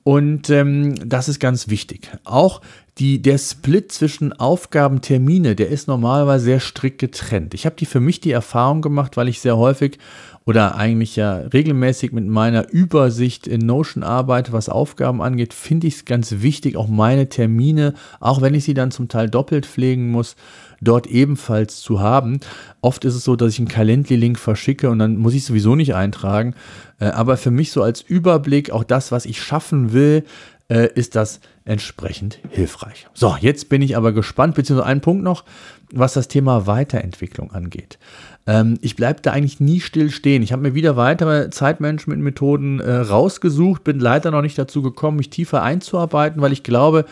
Und 0.05 0.49
ähm, 0.51 0.95
das 1.07 1.29
ist 1.29 1.39
ganz 1.39 1.69
wichtig. 1.69 2.11
Auch 2.25 2.63
die, 2.99 3.21
der 3.21 3.37
Split 3.37 3.93
zwischen 3.93 4.33
Aufgaben, 4.33 5.03
Termine, 5.03 5.55
der 5.55 5.69
ist 5.69 5.87
normalerweise 5.87 6.47
sehr 6.47 6.61
strikt 6.61 6.99
getrennt. 6.99 7.53
Ich 7.53 7.67
habe 7.67 7.77
die 7.77 7.85
für 7.85 8.01
mich 8.01 8.21
die 8.21 8.31
Erfahrung 8.31 8.81
gemacht, 8.81 9.19
weil 9.19 9.29
ich 9.29 9.41
sehr 9.41 9.59
häufig 9.59 9.99
oder 10.47 10.77
eigentlich 10.77 11.17
ja 11.17 11.35
regelmäßig 11.39 12.13
mit 12.13 12.25
meiner 12.25 12.71
Übersicht 12.71 13.49
in 13.49 13.67
Notion 13.67 14.03
arbeite, 14.03 14.53
was 14.53 14.71
Aufgaben 14.71 15.21
angeht, 15.21 15.53
finde 15.53 15.89
ich 15.89 15.97
es 15.97 16.05
ganz 16.05 16.37
wichtig, 16.39 16.77
auch 16.77 16.89
meine 16.89 17.29
Termine, 17.29 17.95
auch 18.21 18.41
wenn 18.41 18.55
ich 18.55 18.65
sie 18.65 18.75
dann 18.75 18.93
zum 18.93 19.09
Teil 19.09 19.29
doppelt 19.29 19.67
pflegen 19.67 20.11
muss, 20.11 20.37
dort 20.81 21.07
ebenfalls 21.07 21.81
zu 21.81 22.01
haben. 22.01 22.41
Oft 22.81 23.05
ist 23.05 23.17
es 23.17 23.25
so, 23.25 23.37
dass 23.37 23.53
ich 23.53 23.59
einen 23.59 23.69
Calendly-Link 23.69 24.39
verschicke 24.39 24.89
und 24.89 25.01
dann 25.01 25.17
muss 25.17 25.35
ich 25.35 25.45
sowieso 25.45 25.75
nicht 25.75 25.95
eintragen. 25.95 26.55
Äh, 26.99 27.07
aber 27.07 27.37
für 27.37 27.51
mich 27.51 27.73
so 27.73 27.83
als 27.83 28.01
Überblick, 28.01 28.71
auch 28.71 28.85
das, 28.85 29.13
was 29.13 29.27
ich 29.27 29.43
schaffen 29.43 29.93
will, 29.93 30.25
äh, 30.69 30.89
ist 30.95 31.17
das 31.17 31.41
entsprechend 31.67 32.39
hilfreich. 32.51 33.07
So, 33.13 33.37
jetzt 33.41 33.69
bin 33.69 33.83
ich 33.83 33.97
aber 33.97 34.13
gespannt, 34.13 34.55
beziehungsweise 34.55 34.89
ein 34.89 35.01
Punkt 35.01 35.25
noch, 35.25 35.45
was 35.93 36.15
das 36.15 36.29
Thema 36.29 36.67
Weiterentwicklung 36.67 37.53
angeht. 37.53 37.99
Ähm, 38.47 38.79
ich 38.81 38.97
bleibe 38.97 39.21
da 39.21 39.33
eigentlich 39.33 39.61
nie 39.61 39.81
still 39.81 40.11
stehen. 40.11 40.43
Ich 40.43 40.53
habe 40.53 40.63
mir 40.63 40.75
wieder 40.75 40.97
weitere 40.97 41.51
Zeitmanagement-Methoden 41.51 42.81
äh, 42.81 42.95
rausgesucht, 42.95 43.85
bin 43.85 43.99
leider 43.99 44.31
noch 44.31 44.43
nicht 44.43 44.59
dazu 44.59 44.81
gekommen, 44.81 45.19
mich 45.19 45.31
tiefer 45.31 45.63
einzuarbeiten, 45.63 46.41
weil 46.41 46.53
ich 46.53 46.63
glaube, 46.63 47.05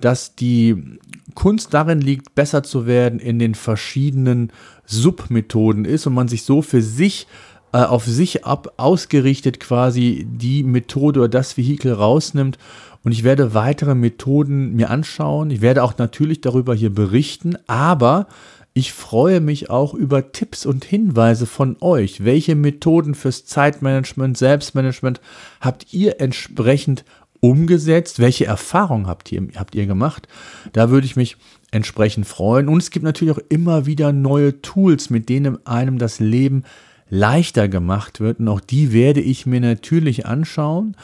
dass 0.00 0.34
die 0.34 0.98
Kunst 1.34 1.72
darin 1.72 2.00
liegt, 2.00 2.34
besser 2.34 2.62
zu 2.62 2.86
werden 2.86 3.18
in 3.18 3.38
den 3.38 3.54
verschiedenen 3.54 4.52
Submethoden 4.84 5.86
ist 5.86 6.06
und 6.06 6.12
man 6.14 6.28
sich 6.28 6.42
so 6.42 6.60
für 6.60 6.82
sich 6.82 7.26
äh, 7.72 7.78
auf 7.78 8.04
sich 8.04 8.44
ab 8.44 8.74
ausgerichtet 8.76 9.60
quasi 9.60 10.26
die 10.28 10.62
Methode 10.62 11.20
oder 11.20 11.28
das 11.28 11.56
Vehikel 11.56 11.92
rausnimmt 11.92 12.58
und 13.04 13.12
ich 13.12 13.22
werde 13.22 13.54
weitere 13.54 13.94
Methoden 13.94 14.74
mir 14.74 14.90
anschauen. 14.90 15.50
Ich 15.50 15.60
werde 15.60 15.82
auch 15.82 15.96
natürlich 15.98 16.40
darüber 16.40 16.74
hier 16.74 16.92
berichten, 16.92 17.56
aber 17.66 18.26
ich 18.72 18.92
freue 18.92 19.40
mich 19.40 19.70
auch 19.70 19.94
über 19.94 20.32
Tipps 20.32 20.66
und 20.66 20.84
Hinweise 20.84 21.46
von 21.46 21.76
euch. 21.80 22.24
Welche 22.24 22.56
Methoden 22.56 23.14
fürs 23.14 23.44
Zeitmanagement, 23.44 24.36
Selbstmanagement 24.36 25.20
habt 25.60 25.92
ihr 25.92 26.20
entsprechend 26.20 27.04
umgesetzt? 27.40 28.18
Welche 28.18 28.46
Erfahrungen 28.46 29.06
habt 29.06 29.30
ihr, 29.30 29.46
habt 29.54 29.74
ihr 29.74 29.86
gemacht? 29.86 30.26
Da 30.72 30.90
würde 30.90 31.06
ich 31.06 31.14
mich 31.14 31.36
entsprechend 31.70 32.26
freuen. 32.26 32.68
Und 32.68 32.82
es 32.82 32.90
gibt 32.90 33.04
natürlich 33.04 33.34
auch 33.34 33.42
immer 33.50 33.84
wieder 33.86 34.12
neue 34.12 34.62
Tools, 34.62 35.10
mit 35.10 35.28
denen 35.28 35.64
einem 35.66 35.98
das 35.98 36.20
Leben 36.20 36.64
leichter 37.10 37.68
gemacht 37.68 38.18
wird. 38.18 38.40
Und 38.40 38.48
auch 38.48 38.60
die 38.60 38.92
werde 38.92 39.20
ich 39.20 39.46
mir 39.46 39.60
natürlich 39.60 40.26
anschauen 40.26 40.96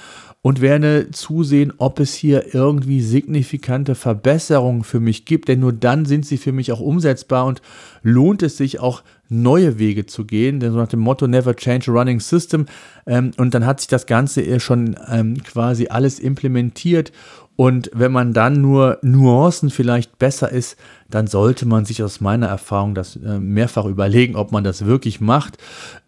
und 0.42 0.62
werde 0.62 1.10
zusehen, 1.10 1.72
ob 1.76 2.00
es 2.00 2.14
hier 2.14 2.54
irgendwie 2.54 3.02
signifikante 3.02 3.94
Verbesserungen 3.94 4.84
für 4.84 5.00
mich 5.00 5.26
gibt, 5.26 5.48
denn 5.48 5.60
nur 5.60 5.72
dann 5.72 6.06
sind 6.06 6.24
sie 6.24 6.38
für 6.38 6.52
mich 6.52 6.72
auch 6.72 6.80
umsetzbar 6.80 7.44
und 7.44 7.60
lohnt 8.02 8.42
es 8.42 8.56
sich 8.56 8.80
auch 8.80 9.02
neue 9.28 9.78
Wege 9.78 10.06
zu 10.06 10.24
gehen, 10.24 10.58
denn 10.58 10.72
so 10.72 10.78
nach 10.78 10.88
dem 10.88 11.00
Motto 11.00 11.26
Never 11.26 11.54
Change 11.54 11.90
a 11.90 11.94
Running 11.94 12.20
System 12.20 12.66
ähm, 13.06 13.32
und 13.36 13.54
dann 13.54 13.66
hat 13.66 13.80
sich 13.80 13.88
das 13.88 14.06
Ganze 14.06 14.58
schon 14.60 14.96
ähm, 15.08 15.42
quasi 15.42 15.88
alles 15.88 16.18
implementiert 16.18 17.12
und 17.60 17.90
wenn 17.92 18.10
man 18.10 18.32
dann 18.32 18.62
nur 18.62 18.96
Nuancen 19.02 19.68
vielleicht 19.68 20.18
besser 20.18 20.50
ist, 20.50 20.78
dann 21.10 21.26
sollte 21.26 21.68
man 21.68 21.84
sich 21.84 22.02
aus 22.02 22.22
meiner 22.22 22.46
Erfahrung 22.46 22.94
das 22.94 23.16
äh, 23.16 23.38
mehrfach 23.38 23.84
überlegen, 23.84 24.34
ob 24.34 24.50
man 24.50 24.64
das 24.64 24.86
wirklich 24.86 25.20
macht. 25.20 25.58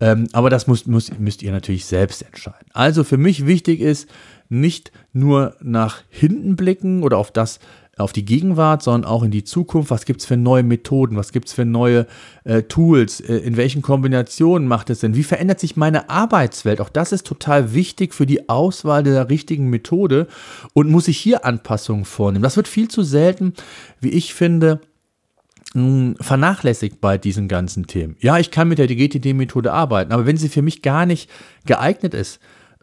Ähm, 0.00 0.28
aber 0.32 0.48
das 0.48 0.66
muss, 0.66 0.86
muss, 0.86 1.10
müsst 1.18 1.42
ihr 1.42 1.52
natürlich 1.52 1.84
selbst 1.84 2.22
entscheiden. 2.22 2.68
Also 2.72 3.04
für 3.04 3.18
mich 3.18 3.44
wichtig 3.44 3.80
ist, 3.80 4.08
nicht 4.48 4.92
nur 5.12 5.54
nach 5.60 5.98
hinten 6.08 6.56
blicken 6.56 7.02
oder 7.02 7.18
auf 7.18 7.30
das 7.30 7.60
auf 7.98 8.12
die 8.12 8.24
Gegenwart, 8.24 8.82
sondern 8.82 9.04
auch 9.10 9.22
in 9.22 9.30
die 9.30 9.44
Zukunft. 9.44 9.90
Was 9.90 10.06
gibt 10.06 10.20
es 10.20 10.26
für 10.26 10.38
neue 10.38 10.62
Methoden? 10.62 11.16
Was 11.16 11.30
gibt 11.30 11.48
es 11.48 11.54
für 11.54 11.66
neue 11.66 12.06
äh, 12.44 12.62
Tools? 12.62 13.20
Äh, 13.20 13.36
in 13.36 13.56
welchen 13.56 13.82
Kombinationen 13.82 14.66
macht 14.66 14.88
es 14.88 15.00
Sinn? 15.00 15.14
Wie 15.14 15.22
verändert 15.22 15.60
sich 15.60 15.76
meine 15.76 16.08
Arbeitswelt? 16.08 16.80
Auch 16.80 16.88
das 16.88 17.12
ist 17.12 17.26
total 17.26 17.74
wichtig 17.74 18.14
für 18.14 18.24
die 18.24 18.48
Auswahl 18.48 19.02
der 19.02 19.28
richtigen 19.28 19.68
Methode 19.68 20.26
und 20.72 20.90
muss 20.90 21.08
ich 21.08 21.18
hier 21.18 21.44
Anpassungen 21.44 22.06
vornehmen. 22.06 22.42
Das 22.42 22.56
wird 22.56 22.68
viel 22.68 22.88
zu 22.88 23.02
selten, 23.02 23.52
wie 24.00 24.10
ich 24.10 24.32
finde, 24.32 24.80
vernachlässigt 25.74 27.00
bei 27.00 27.16
diesen 27.16 27.48
ganzen 27.48 27.86
Themen. 27.86 28.16
Ja, 28.20 28.38
ich 28.38 28.50
kann 28.50 28.68
mit 28.68 28.78
der 28.78 28.88
GTD-Methode 28.88 29.72
arbeiten, 29.72 30.12
aber 30.12 30.26
wenn 30.26 30.36
sie 30.36 30.50
für 30.50 30.60
mich 30.60 30.82
gar 30.82 31.06
nicht 31.06 31.30
geeignet 31.64 32.12
ist, 32.12 32.40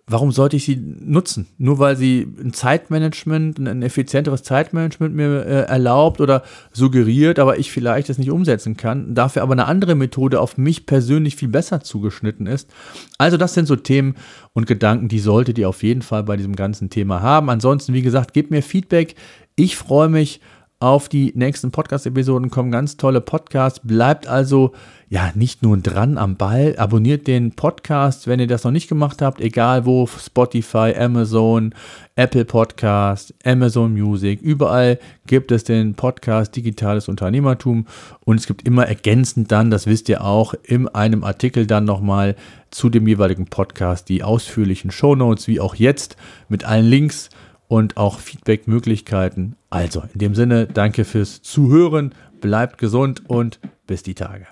warum 0.10 0.32
sollte 0.32 0.58
ich 0.58 0.65
sie 0.65 0.76
nutzen? 0.76 1.48
Nur 1.58 1.80
weil 1.80 1.95
sie 1.95 2.28
ein 2.43 2.52
Zeitmanagement, 2.52 3.60
ein 3.60 3.82
effizienteres 3.82 4.43
Zeitmanagement 4.43 5.15
mir 5.15 5.45
äh, 5.45 5.62
erlaubt 5.67 6.19
oder 6.19 6.43
suggeriert, 6.74 7.39
aber 7.39 7.60
ich 7.60 7.72
vielleicht 7.72 8.10
das 8.10 8.17
nicht 8.17 8.32
umsetzen 8.32 8.76
kann, 8.76 9.13
dafür 9.13 9.43
aber 9.43 9.54
eine 9.54 9.65
andere 9.65 9.95
Methode 9.95 10.41
auf 10.41 10.58
mich 10.58 10.86
persönlich 10.86 11.36
viel 11.36 11.48
besser 11.48 11.82
zugeschnitten 11.82 12.48
ist. 12.48 12.69
Also 13.17 13.38
das 13.38 13.54
sind 13.54 13.67
so 13.67 13.76
Themen 13.76 14.15
und 14.54 14.67
Gedanken, 14.67 15.08
die 15.08 15.19
solltet 15.19 15.58
ihr 15.58 15.69
auf 15.69 15.84
jeden 15.84 16.02
Fall 16.02 16.24
bei 16.24 16.36
diesem 16.36 16.56
ganzen 16.56 16.89
Thema 16.89 17.22
haben. 17.22 17.50
Ansonsten, 17.50 17.93
wie 17.93 18.02
gesagt, 18.02 18.34
gebt 18.34 18.52
mir 18.52 18.63
Feedback. 18.63 19.15
Ich 19.56 19.76
freue 19.76 20.10
mich 20.10 20.41
auf 20.82 21.10
die 21.10 21.34
nächsten 21.36 21.72
Podcast-Episoden 21.72 22.50
kommen 22.50 22.72
ganz 22.72 22.96
tolle 22.96 23.20
Podcasts. 23.20 23.82
Bleibt 23.84 24.28
also 24.28 24.72
ja 25.10 25.30
nicht 25.36 25.62
nur 25.62 25.76
dran 25.78 26.18
am 26.18 26.38
Ball. 26.38 26.76
Abonniert 26.78 27.28
den 27.28 27.52
Podcast, 27.52 28.28
wenn 28.28 28.39
ihr 28.39 28.48
das 28.48 28.63
noch 28.63 28.72
nicht 28.72 28.88
gemacht 28.88 29.22
habt, 29.22 29.42
egal 29.42 29.86
wo, 29.86 30.08
Spotify, 30.08 30.94
Amazon, 30.98 31.76
Apple 32.15 32.46
Podcast, 32.46 33.34
Amazon 33.44 33.92
Music, 33.92 34.42
überall 34.42 35.00
gibt 35.28 35.52
es 35.52 35.65
den 35.65 35.96
Podcast 35.96 36.56
Digitales 36.56 37.10
Unternehmertum 37.10 37.86
und 38.24 38.39
es 38.39 38.48
gibt 38.48 38.65
immer 38.65 38.88
ergänzend 38.88 39.52
dann, 39.52 39.72
das 39.72 39.86
wisst 39.86 40.08
ihr 40.08 40.24
auch, 40.24 40.54
in 40.63 40.88
einem 40.88 41.26
Artikel 41.26 41.68
dann 41.68 41.84
nochmal 41.84 42.38
zu 42.72 42.89
dem 42.89 43.06
jeweiligen 43.06 43.48
Podcast 43.48 44.08
die 44.08 44.24
ausführlichen 44.24 44.92
Shownotes, 44.92 45.50
wie 45.50 45.60
auch 45.60 45.76
jetzt 45.76 46.15
mit 46.48 46.63
allen 46.63 46.86
Links 46.86 47.30
und 47.69 47.95
auch 47.95 48.19
Feedback-Möglichkeiten. 48.19 49.55
Also, 49.69 50.03
in 50.13 50.19
dem 50.19 50.36
Sinne, 50.36 50.67
danke 50.67 51.05
fürs 51.05 51.41
Zuhören, 51.41 52.13
bleibt 52.41 52.77
gesund 52.77 53.29
und 53.29 53.60
bis 53.88 54.03
die 54.03 54.15
Tage. 54.15 54.47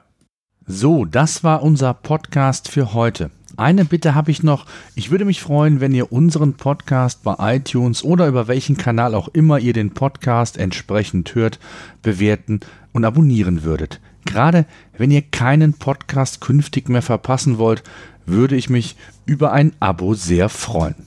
So, 0.65 1.03
das 1.03 1.43
war 1.43 1.63
unser 1.63 1.93
Podcast 1.93 2.69
für 2.69 2.93
heute. 2.93 3.31
Eine 3.57 3.85
Bitte 3.85 4.13
habe 4.13 4.29
ich 4.29 4.43
noch. 4.43 4.65
Ich 4.93 5.09
würde 5.09 5.25
mich 5.25 5.41
freuen, 5.41 5.81
wenn 5.81 5.95
ihr 5.95 6.11
unseren 6.11 6.53
Podcast 6.53 7.23
bei 7.23 7.55
iTunes 7.55 8.03
oder 8.03 8.27
über 8.27 8.47
welchen 8.47 8.77
Kanal 8.77 9.15
auch 9.15 9.29
immer 9.29 9.57
ihr 9.57 9.73
den 9.73 9.95
Podcast 9.95 10.57
entsprechend 10.57 11.33
hört, 11.33 11.57
bewerten 12.03 12.59
und 12.93 13.03
abonnieren 13.03 13.63
würdet. 13.63 13.99
Gerade 14.25 14.65
wenn 14.95 15.09
ihr 15.09 15.23
keinen 15.23 15.73
Podcast 15.73 16.39
künftig 16.39 16.87
mehr 16.87 17.01
verpassen 17.01 17.57
wollt, 17.57 17.81
würde 18.27 18.55
ich 18.55 18.69
mich 18.69 18.95
über 19.25 19.53
ein 19.53 19.71
Abo 19.79 20.13
sehr 20.13 20.49
freuen. 20.49 21.06